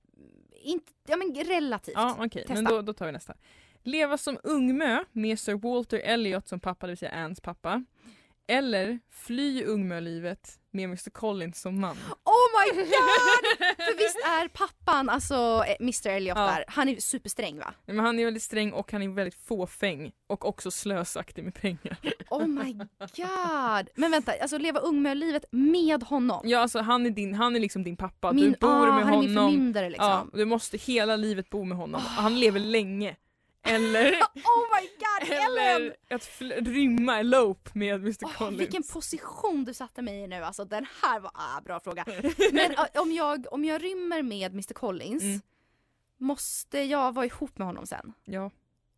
inte, 0.64 0.92
ja 1.08 1.16
men 1.16 1.34
relativt. 1.44 1.94
Ja 1.94 2.16
okej, 2.18 2.42
Testa. 2.42 2.54
men 2.54 2.64
då, 2.64 2.82
då 2.82 2.92
tar 2.92 3.06
vi 3.06 3.12
nästa. 3.12 3.34
Leva 3.82 4.18
som 4.18 4.38
ungmö 4.42 5.04
med 5.12 5.38
Sir 5.38 5.54
Walter 5.54 5.98
Elliot 5.98 6.48
som 6.48 6.60
pappa, 6.60 6.86
det 6.86 6.90
vill 6.90 6.98
säga 6.98 7.10
Anns 7.12 7.40
pappa. 7.40 7.84
Eller 8.46 8.98
fly 9.10 9.64
ungmölivet 9.64 10.58
med 10.72 10.84
Mr 10.84 11.10
Collins 11.10 11.60
som 11.60 11.80
man. 11.80 11.96
Oh 12.24 12.48
my 12.60 12.82
god! 12.82 12.86
För 13.76 13.98
visst 13.98 14.16
är 14.26 14.48
pappan, 14.48 15.08
alltså 15.08 15.34
eh, 15.68 15.76
Mr 15.80 16.08
Elliot 16.08 16.38
Ja. 16.38 16.46
där, 16.46 16.64
han 16.68 16.88
är 16.88 16.96
supersträng 17.00 17.58
va? 17.58 17.74
Nej, 17.86 17.96
Men 17.96 18.04
han 18.04 18.18
är 18.18 18.24
väldigt 18.24 18.42
sträng 18.42 18.72
och 18.72 18.92
han 18.92 19.02
är 19.02 19.08
väldigt 19.08 19.34
fåfäng 19.46 20.12
och 20.28 20.44
också 20.48 20.70
slösaktig 20.70 21.44
med 21.44 21.54
pengar. 21.54 21.96
Oh 22.30 22.46
my 22.46 22.72
god! 22.98 23.88
Men 23.94 24.10
vänta, 24.10 24.32
alltså 24.42 24.58
leva 24.58 24.80
ungmölivet 24.80 25.44
med 25.50 26.02
honom? 26.02 26.40
Ja 26.44 26.58
alltså 26.58 26.80
han 26.80 27.06
är, 27.06 27.10
din, 27.10 27.34
han 27.34 27.56
är 27.56 27.60
liksom 27.60 27.84
din 27.84 27.96
pappa, 27.96 28.32
Min, 28.32 28.44
du 28.52 28.56
bor 28.60 28.68
ah, 28.88 28.96
med 28.96 29.04
han 29.04 29.14
är 29.14 29.18
min 29.20 29.36
honom. 29.36 29.50
förmyndare 29.52 29.88
liksom. 29.90 30.06
Ja, 30.08 30.26
du 30.38 30.44
måste 30.44 30.76
hela 30.76 31.16
livet 31.16 31.50
bo 31.50 31.64
med 31.64 31.78
honom. 31.78 32.00
Han 32.00 32.40
lever 32.40 32.60
länge. 32.60 33.16
Eller, 33.64 34.12
Oh 34.34 34.80
my 34.80 34.88
god, 34.98 35.30
Ellen! 35.30 35.58
eller 35.58 35.96
att 36.10 36.28
rymma, 36.66 37.18
elope 37.20 37.70
med 37.74 37.94
Mr 38.00 38.16
Åh, 38.24 38.32
Collins. 38.36 38.60
vilken 38.60 38.82
position 38.82 39.64
du 39.64 39.74
satte 39.74 40.02
mig 40.02 40.14
i 40.22 40.26
nu, 40.26 40.36
alltså 40.44 40.64
den 40.64 40.86
här 41.02 41.20
var, 41.20 41.30
ah, 41.34 41.60
bra 41.60 41.80
fråga. 41.80 42.04
Men 42.52 42.74
ah, 42.76 42.86
om, 43.00 43.12
jag, 43.12 43.46
om 43.50 43.64
jag 43.64 43.82
rymmer 43.82 44.22
med 44.22 44.52
Mr 44.52 44.74
Collins, 44.74 45.22
Mm. 45.22 45.40
måste 46.18 46.78
jag 46.80 47.14
vara 47.14 47.26
ihop 47.26 47.58
med 47.58 47.66
honom 47.66 47.86
sen? 47.86 48.12
Ja, 48.24 48.50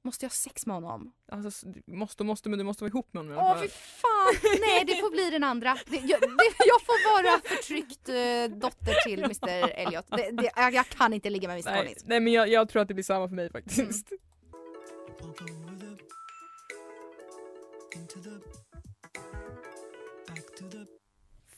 Måste 0.03 0.25
jag 0.25 0.31
ha 0.31 0.35
sex 0.35 0.67
med 0.67 0.75
honom? 0.77 1.13
alltså 1.33 1.67
måste 1.87 2.25
måste 2.25 2.49
men 2.49 2.59
du 2.59 2.65
måste 2.65 2.85
vara 2.85 2.89
ihop 2.89 3.09
med 3.15 3.23
honom 3.27 3.39
Åh 3.39 3.63
fy 3.63 3.69
fan! 3.69 4.35
Nej 4.61 4.85
det 4.85 4.95
får 4.97 5.11
bli 5.11 5.31
den 5.31 5.45
andra. 5.45 5.79
Det, 5.87 5.97
jag, 5.97 6.21
det, 6.21 6.55
jag 6.59 6.83
får 6.87 7.13
vara 7.23 7.41
förtryckt 7.45 8.09
eh, 8.09 8.59
dotter 8.61 8.95
till 9.05 9.25
Mr 9.25 9.49
Elliot. 9.75 10.07
Det, 10.09 10.51
jag, 10.57 10.75
jag 10.75 10.89
kan 10.89 11.13
inte 11.13 11.31
ligga 11.31 11.49
med 11.49 11.55
Mr 11.55 11.71
Nej, 11.71 11.81
Collins. 11.83 12.05
nej 12.07 12.21
men 12.21 12.33
jag, 12.33 12.49
jag 12.49 12.69
tror 12.69 12.83
att 12.83 12.89
det 12.89 12.95
blir 12.95 13.05
samma 13.05 13.29
för 13.29 13.35
mig 13.37 13.51
faktiskt. 13.53 14.11
Mm. 14.11 14.21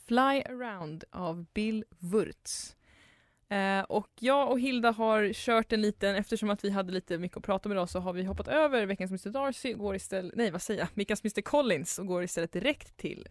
Fly 0.07 0.41
around 0.41 1.03
av 1.11 1.45
Bill 1.53 1.85
Wurtz. 1.99 2.75
Eh, 3.49 3.81
och 3.81 4.09
jag 4.19 4.51
och 4.51 4.59
Hilda 4.59 4.91
har 4.91 5.33
kört 5.33 5.73
en 5.73 5.81
liten, 5.81 6.15
eftersom 6.15 6.49
att 6.49 6.63
vi 6.63 6.69
hade 6.69 6.91
lite 6.91 7.17
mycket 7.17 7.37
att 7.37 7.43
prata 7.43 7.69
om 7.69 7.73
idag 7.73 7.89
så 7.89 7.99
har 7.99 8.13
vi 8.13 8.23
hoppat 8.23 8.47
över 8.47 8.85
veckans 8.85 9.11
Mr 9.11 9.29
Darcy 9.29 9.73
går 9.73 9.95
istället, 9.95 10.35
nej 10.35 10.51
vad 10.51 10.61
säger 10.61 10.79
jag, 10.79 10.87
veckans 10.93 11.21
Mr 11.23 11.41
Collins 11.41 11.99
och 11.99 12.07
går 12.07 12.23
istället 12.23 12.51
direkt 12.51 12.97
till 12.97 13.27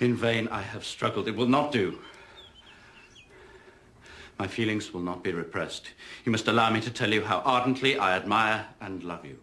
In 0.00 0.16
vain 0.16 0.44
I 0.44 0.62
have 0.72 0.82
struggled. 0.82 1.28
It 1.28 1.34
will 1.34 1.48
not 1.48 1.72
do. 1.72 1.92
My 4.38 4.46
feelings 4.46 4.92
will 4.92 5.02
not 5.02 5.22
be 5.22 5.32
repressed. 5.32 5.90
You 6.24 6.32
must 6.32 6.48
allow 6.48 6.70
me 6.70 6.80
to 6.80 6.90
tell 6.90 7.12
you 7.12 7.24
how 7.24 7.42
ardently 7.44 7.98
I 7.98 8.16
admire 8.16 8.66
and 8.80 9.02
love 9.02 9.24
you. 9.24 9.38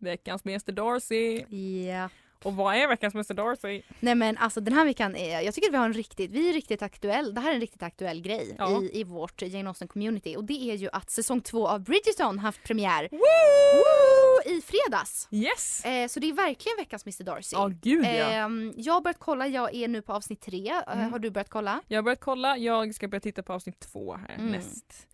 veckans 0.00 0.42
Mr 0.44 0.72
Darcy. 0.74 1.44
Ja. 1.50 2.08
Och 2.44 2.54
vad 2.56 2.74
är 2.76 2.88
veckans 2.88 3.14
Mr 3.14 3.34
Darcy? 3.34 3.82
Nej 4.00 4.14
men 4.14 4.36
alltså 4.38 4.60
den 4.60 4.74
här 4.74 4.84
veckan 4.84 5.16
är, 5.16 5.40
jag 5.40 5.54
tycker 5.54 5.68
att 5.68 5.72
vi 5.74 5.76
har 5.78 5.84
en 5.84 5.92
riktigt, 5.92 6.30
vi 6.30 6.48
är 6.48 6.52
riktigt 6.52 6.82
aktuell, 6.82 7.34
det 7.34 7.40
här 7.40 7.50
är 7.50 7.54
en 7.54 7.60
riktigt 7.60 7.82
aktuell 7.82 8.20
grej 8.20 8.54
Ja. 8.58 8.82
i, 8.82 9.00
i 9.00 9.04
vårt 9.04 9.42
Jane 9.42 9.68
Austen 9.68 9.88
community 9.88 10.36
och 10.36 10.44
det 10.44 10.70
är 10.70 10.74
ju 10.74 10.88
att 10.92 11.10
säsong 11.10 11.40
två 11.40 11.68
av 11.68 11.80
Bridgerton 11.84 12.38
haft 12.38 12.62
premiär 12.64 13.08
Woo! 13.10 13.18
Woo! 13.18 14.52
i 14.52 14.62
fredags. 14.62 15.28
Yes! 15.30 15.84
Eh, 15.84 16.08
så 16.08 16.20
det 16.20 16.28
är 16.28 16.32
verkligen 16.32 16.76
veckans 16.78 17.06
Mr 17.06 17.24
Darcy. 17.24 17.56
Ja 17.56 17.70
gud 17.82 18.04
ja. 18.04 18.08
Ehm, 18.10 18.72
jag 18.76 18.94
har 18.94 19.00
börjat 19.00 19.18
kolla, 19.18 19.46
jag 19.46 19.74
är 19.74 19.88
nu 19.88 20.02
på 20.02 20.12
avsnitt 20.12 20.40
tre. 20.40 20.68
Eh, 20.68 20.92
Mm. 20.98 21.12
har 21.12 21.18
du 21.18 21.30
börjat 21.30 21.48
kolla? 21.50 21.80
Jag 21.88 21.98
har 21.98 22.02
börjat 22.02 22.20
kolla, 22.20 22.56
jag 22.56 22.94
ska 22.94 23.08
börja 23.08 23.20
titta 23.20 23.42
på 23.42 23.52
avsnitt 23.52 23.80
två 23.80 24.16
här 24.16 24.34
Mm. 24.34 24.46
näst. 24.52 25.06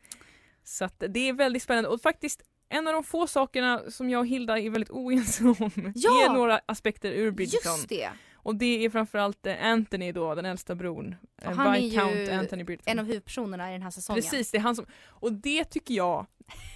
Så 0.64 0.84
att 0.84 1.02
det 1.08 1.28
är 1.28 1.32
väldigt 1.32 1.62
spännande 1.62 1.88
och 1.90 2.00
faktiskt 2.00 2.42
en 2.68 2.86
av 2.86 2.92
de 2.92 3.04
få 3.04 3.26
sakerna 3.26 3.90
som 3.90 4.10
jag 4.10 4.20
och 4.20 4.26
Hilda 4.26 4.58
är 4.58 4.70
väldigt 4.70 4.90
oense 4.90 5.44
om 5.44 5.92
Ja! 5.94 6.24
är 6.24 6.32
några 6.32 6.60
aspekter 6.66 7.12
ur 7.12 7.30
Bridgerton. 7.30 7.72
Just 7.76 7.88
det! 7.88 8.08
Och 8.34 8.54
det 8.54 8.84
är 8.84 8.90
framförallt 8.90 9.46
eh, 9.46 9.54
Anthony 9.66 10.12
då, 10.12 10.34
den 10.34 10.44
äldsta 10.44 10.74
bron. 10.74 11.14
Eh, 11.42 11.48
Och 11.48 11.56
han 11.56 11.74
är 11.74 11.80
Viscount 11.80 12.14
ju 12.14 12.30
Anthony 12.30 12.64
Bridgerton. 12.64 12.92
En 12.92 12.98
av 12.98 13.06
huvudpersonerna 13.06 13.70
i 13.70 13.72
den 13.72 13.82
här 13.82 13.90
säsongen. 13.90 14.22
Precis, 14.22 14.50
det 14.50 14.58
är 14.58 14.62
han 14.62 14.76
som... 14.76 14.86
Och 15.08 15.32
det 15.32 15.64
tycker 15.64 15.94
jag, 15.94 16.26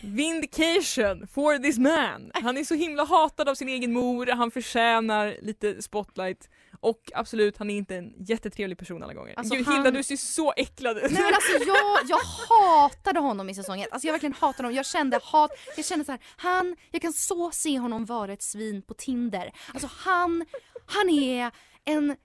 vindication 0.03 1.27
for 1.27 1.59
this 1.59 1.79
man. 1.79 2.31
Han 2.35 2.57
är 2.57 2.65
så 2.65 2.75
himla 2.75 3.05
hatad 3.05 3.49
av 3.49 3.55
sin 3.55 3.69
egen 3.69 3.93
mor, 3.93 4.27
han 4.27 4.51
förtjänar 4.51 5.37
lite 5.43 5.83
spotlight. 5.83 6.51
Och 6.81 7.11
absolut, 7.15 7.57
han 7.59 7.71
är 7.71 7.77
inte 7.77 7.97
en 7.97 8.15
jättetrevlig 8.19 8.79
person 8.79 9.03
alla 9.03 9.15
gånger. 9.15 9.35
Alltså, 9.37 9.55
Gud 9.55 9.67
han- 9.67 9.75
Hilda, 9.75 9.91
du 9.91 10.03
ser 10.03 10.17
så 10.17 10.53
äcklad 10.57 10.97
ut. 10.99 11.11
Nej 11.11 11.23
men 11.23 11.35
alltså 11.35 11.53
jag, 11.67 11.99
jag 12.09 12.19
hatade 12.49 13.21
honom 13.21 13.51
i 13.51 13.55
säsongen. 13.55 13.89
Alltså 13.91 14.07
jag 14.07 14.13
verkligen 14.13 14.33
hatade 14.33 14.63
honom. 14.63 14.77
Jag 14.77 14.87
kände 14.87 15.21
hat, 15.23 15.51
jag 15.77 15.85
kände 15.85 16.05
så 16.05 16.13
här, 16.13 16.21
han, 16.37 16.77
jag 16.91 17.03
kan 17.03 17.13
så 17.13 17.51
se 17.51 17.79
honom 17.79 18.05
vara 18.05 18.33
ett 18.33 18.43
svin 18.43 18.83
på 18.83 18.95
Tinder. 18.95 19.53
Alltså 19.75 19.89
han, 19.93 20.45
han 20.87 21.09
är 21.11 21.51
en, 21.85 22.17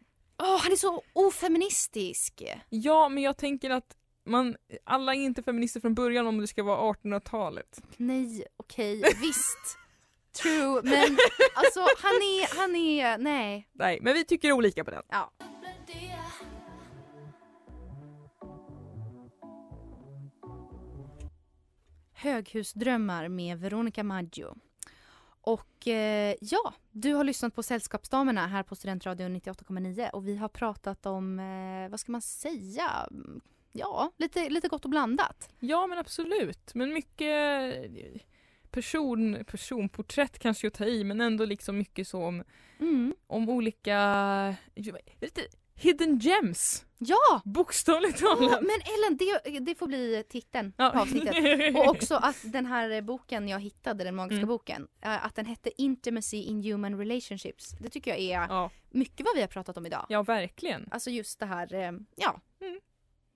åh 0.42 0.58
han 0.64 0.72
är 0.72 0.76
så 0.76 1.04
ofeministisk. 1.14 2.44
Ja, 2.70 3.10
men 3.10 3.24
jag 3.24 3.38
tänker 3.38 3.70
att 3.70 3.96
man, 4.26 4.56
alla 4.84 5.14
är 5.16 5.20
inte 5.20 5.44
feminister 5.44 5.80
från 5.80 5.94
början 5.96 6.28
om 6.28 6.38
det 6.42 6.48
ska 6.48 6.64
vara 6.64 6.94
1800-talet. 6.94 7.82
Nej, 7.98 8.46
okej, 8.58 9.02
visst. 9.22 9.78
True, 10.42 10.82
men 10.84 11.18
alltså 11.56 11.80
han 11.80 12.16
är, 12.16 12.58
han 12.58 12.76
är, 12.76 13.18
nej. 13.18 13.68
Nej, 13.74 14.00
men 14.02 14.14
vi 14.14 14.26
tycker 14.26 14.52
olika 14.52 14.84
på 14.84 14.92
den. 14.92 15.04
Ja. 15.10 15.32
Höghusdrömmar 22.14 23.28
med 23.28 23.60
Veronica 23.60 24.04
Maggio. 24.04 24.56
Och 25.42 25.88
eh, 25.88 26.36
ja, 26.42 26.74
du 26.92 27.14
har 27.14 27.24
lyssnat 27.24 27.56
på 27.56 27.64
Sällskapsdamerna 27.64 28.48
här 28.48 28.64
på 28.64 28.76
Studentradion 28.76 29.36
98,9 29.36 30.10
och 30.10 30.28
vi 30.28 30.36
har 30.36 30.50
pratat 30.50 31.06
om, 31.06 31.40
eh, 31.40 31.90
vad 31.90 32.00
ska 32.00 32.12
man 32.12 32.22
säga, 32.22 33.08
ja, 33.72 34.12
lite, 34.18 34.50
lite 34.50 34.68
gott 34.68 34.84
och 34.86 34.90
blandat. 34.92 35.50
Ja, 35.60 35.88
men 35.88 35.98
absolut. 35.98 36.74
Men 36.74 36.94
mycket 36.94 37.92
person, 38.74 39.44
personporträtt 39.48 40.40
kanske 40.40 40.68
att 40.68 40.74
ta 40.74 40.86
i, 40.86 41.04
men 41.04 41.22
ändå 41.22 41.46
liksom 41.46 41.78
mycket 41.78 42.08
så 42.08 42.24
om, 42.24 42.44
Mm. 42.80 43.16
om 43.28 43.50
olika 43.50 44.56
lite 44.76 45.42
hidden 45.76 46.20
gems. 46.20 46.86
Ja! 46.98 47.42
Bokstavligt 47.46 48.20
talat. 48.20 48.62
men 48.62 48.70
Ellen, 48.86 49.18
det, 49.18 49.60
det 49.60 49.76
får 49.76 49.88
bli 49.88 50.24
titeln 50.30 50.72
på 50.72 50.84
Ja. 50.84 51.02
avsnittet. 51.02 51.36
Och 51.76 51.88
också 51.88 52.16
att 52.16 52.36
den 52.44 52.66
här 52.66 53.02
boken 53.02 53.48
jag 53.48 53.60
hittade, 53.60 54.04
den 54.04 54.16
magiska 54.16 54.38
Mm. 54.38 54.48
boken, 54.48 54.88
eh, 55.02 55.26
att 55.26 55.36
den 55.36 55.46
hette 55.46 55.82
Intimacy 55.82 56.38
in 56.38 56.64
Human 56.64 56.98
Relationships. 56.98 57.70
Det 57.80 57.90
tycker 57.90 58.12
jag 58.12 58.20
är 58.20 58.34
ja, 58.34 58.70
mycket 58.90 59.26
vad 59.26 59.36
vi 59.36 59.42
har 59.42 59.48
pratat 59.48 59.78
om 59.78 59.86
idag. 59.86 60.06
ja, 60.10 60.24
verkligen. 60.24 60.88
Alltså 60.92 61.10
just 61.10 61.40
det 61.40 61.46
här, 61.46 61.74
eh, 61.74 61.92
ja, 62.16 62.42
Mm. 62.62 62.80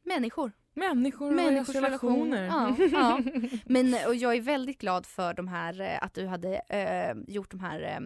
Människor. 0.08 0.52
Människor 0.74 1.28
och 1.28 1.34
Människors 1.34 1.76
relationer. 1.76 2.46
Ja, 2.46 2.76
ja. 2.92 3.20
Men 3.66 3.96
och 4.08 4.16
jag 4.16 4.36
är 4.36 4.42
väldigt 4.42 4.78
glad 4.78 5.06
för 5.06 5.34
de 5.34 5.48
här, 5.48 5.82
eh, 5.82 6.04
att 6.04 6.14
du 6.14 6.26
hade 6.28 6.56
eh, 6.70 7.34
gjort 7.34 7.52
de 7.52 7.60
här 7.60 7.82
eh, 7.82 8.00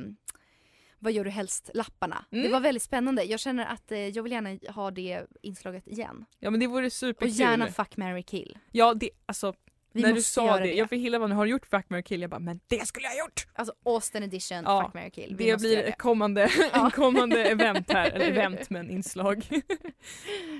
Vad 0.99 1.13
gör 1.13 1.23
du 1.23 1.29
helst-lapparna. 1.29 2.25
Mm. 2.31 2.43
Det 2.43 2.49
var 2.49 2.59
väldigt 2.59 2.83
spännande. 2.83 3.23
Jag 3.23 3.39
känner 3.39 3.65
att 3.65 3.91
eh, 3.91 4.07
jag 4.07 4.23
vill 4.23 4.31
gärna 4.31 4.71
ha 4.71 4.91
det 4.91 5.25
inslaget 5.41 5.87
igen. 5.87 6.25
Ja 6.39 6.49
men 6.49 6.59
det 6.59 6.67
vore 6.67 6.85
Och 6.85 6.93
superkul. 6.93 7.39
gärna 7.39 7.67
fuck, 7.67 7.97
marry, 7.97 8.23
kill. 8.23 8.57
Ja 8.71 8.93
det, 8.93 9.09
alltså 9.25 9.53
Vi 9.93 10.01
när 10.01 10.13
du 10.13 10.21
sa 10.21 10.57
det, 10.57 10.63
det. 10.63 10.73
jag 10.73 10.89
Hilda 10.91 11.19
bara, 11.19 11.27
nu 11.27 11.35
har 11.35 11.45
du 11.45 11.51
gjort 11.51 11.65
Fuck, 11.65 11.89
marry, 11.89 12.03
kill? 12.03 12.21
Jag 12.21 12.29
bara, 12.29 12.39
men 12.39 12.59
det 12.67 12.85
skulle 12.87 13.05
jag 13.05 13.11
ha 13.11 13.19
gjort! 13.19 13.47
Alltså 13.53 13.73
Austin 13.85 14.23
edition, 14.23 14.63
Ja, 14.65 14.83
fuck, 14.85 14.93
marry, 14.93 15.11
kill. 15.11 15.35
Vi 15.35 15.51
Det 15.51 15.57
blir 15.57 15.77
ett 15.77 15.97
kommande, 15.97 16.49
Ja. 16.73 16.85
en 16.85 16.91
kommande 16.91 17.45
event 17.45 17.91
här, 17.91 18.11
eller 18.11 18.25
event 18.31 18.69
men 18.69 18.89
inslag. 18.89 19.47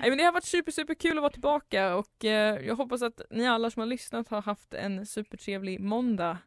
Nej, 0.00 0.08
men 0.08 0.18
det 0.18 0.24
har 0.24 0.32
varit 0.32 0.44
super 0.44 0.72
super 0.72 0.94
kul 0.94 1.18
att 1.18 1.22
vara 1.22 1.32
tillbaka 1.32 1.94
och 1.96 2.24
eh, 2.24 2.66
jag 2.66 2.76
hoppas 2.76 3.02
att 3.02 3.20
ni 3.30 3.46
alla 3.46 3.70
som 3.70 3.80
har 3.80 3.86
lyssnat 3.86 4.28
har 4.28 4.42
haft 4.42 4.74
en 4.74 5.06
supertrevlig 5.06 5.80
måndag. 5.80 6.38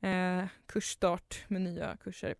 Eh, 0.00 0.44
kursstart 0.66 1.44
med 1.48 1.62
nya 1.62 1.96
kurser. 1.96 2.34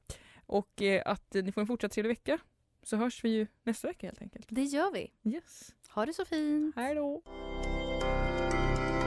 Och 0.47 0.83
eh, 0.83 1.03
att 1.07 1.35
ni 1.35 1.53
får 1.53 1.61
en 1.61 1.67
fortsatt 1.67 1.93
trevlig 1.93 2.11
vecka. 2.11 2.39
Så 2.83 2.97
hörs 2.97 3.25
vi 3.25 3.29
ju 3.29 3.47
nästa 3.65 3.89
vecka 3.89 4.07
helt 4.07 4.23
enkelt. 4.23 4.47
Det 4.51 4.63
gör 4.63 4.93
vi. 4.93 5.13
Yes. 5.35 5.75
Ha 5.89 6.07
det 6.07 6.13
så 6.13 6.25
fint. 6.25 6.77
Hej 6.77 6.95
då. 6.95 7.23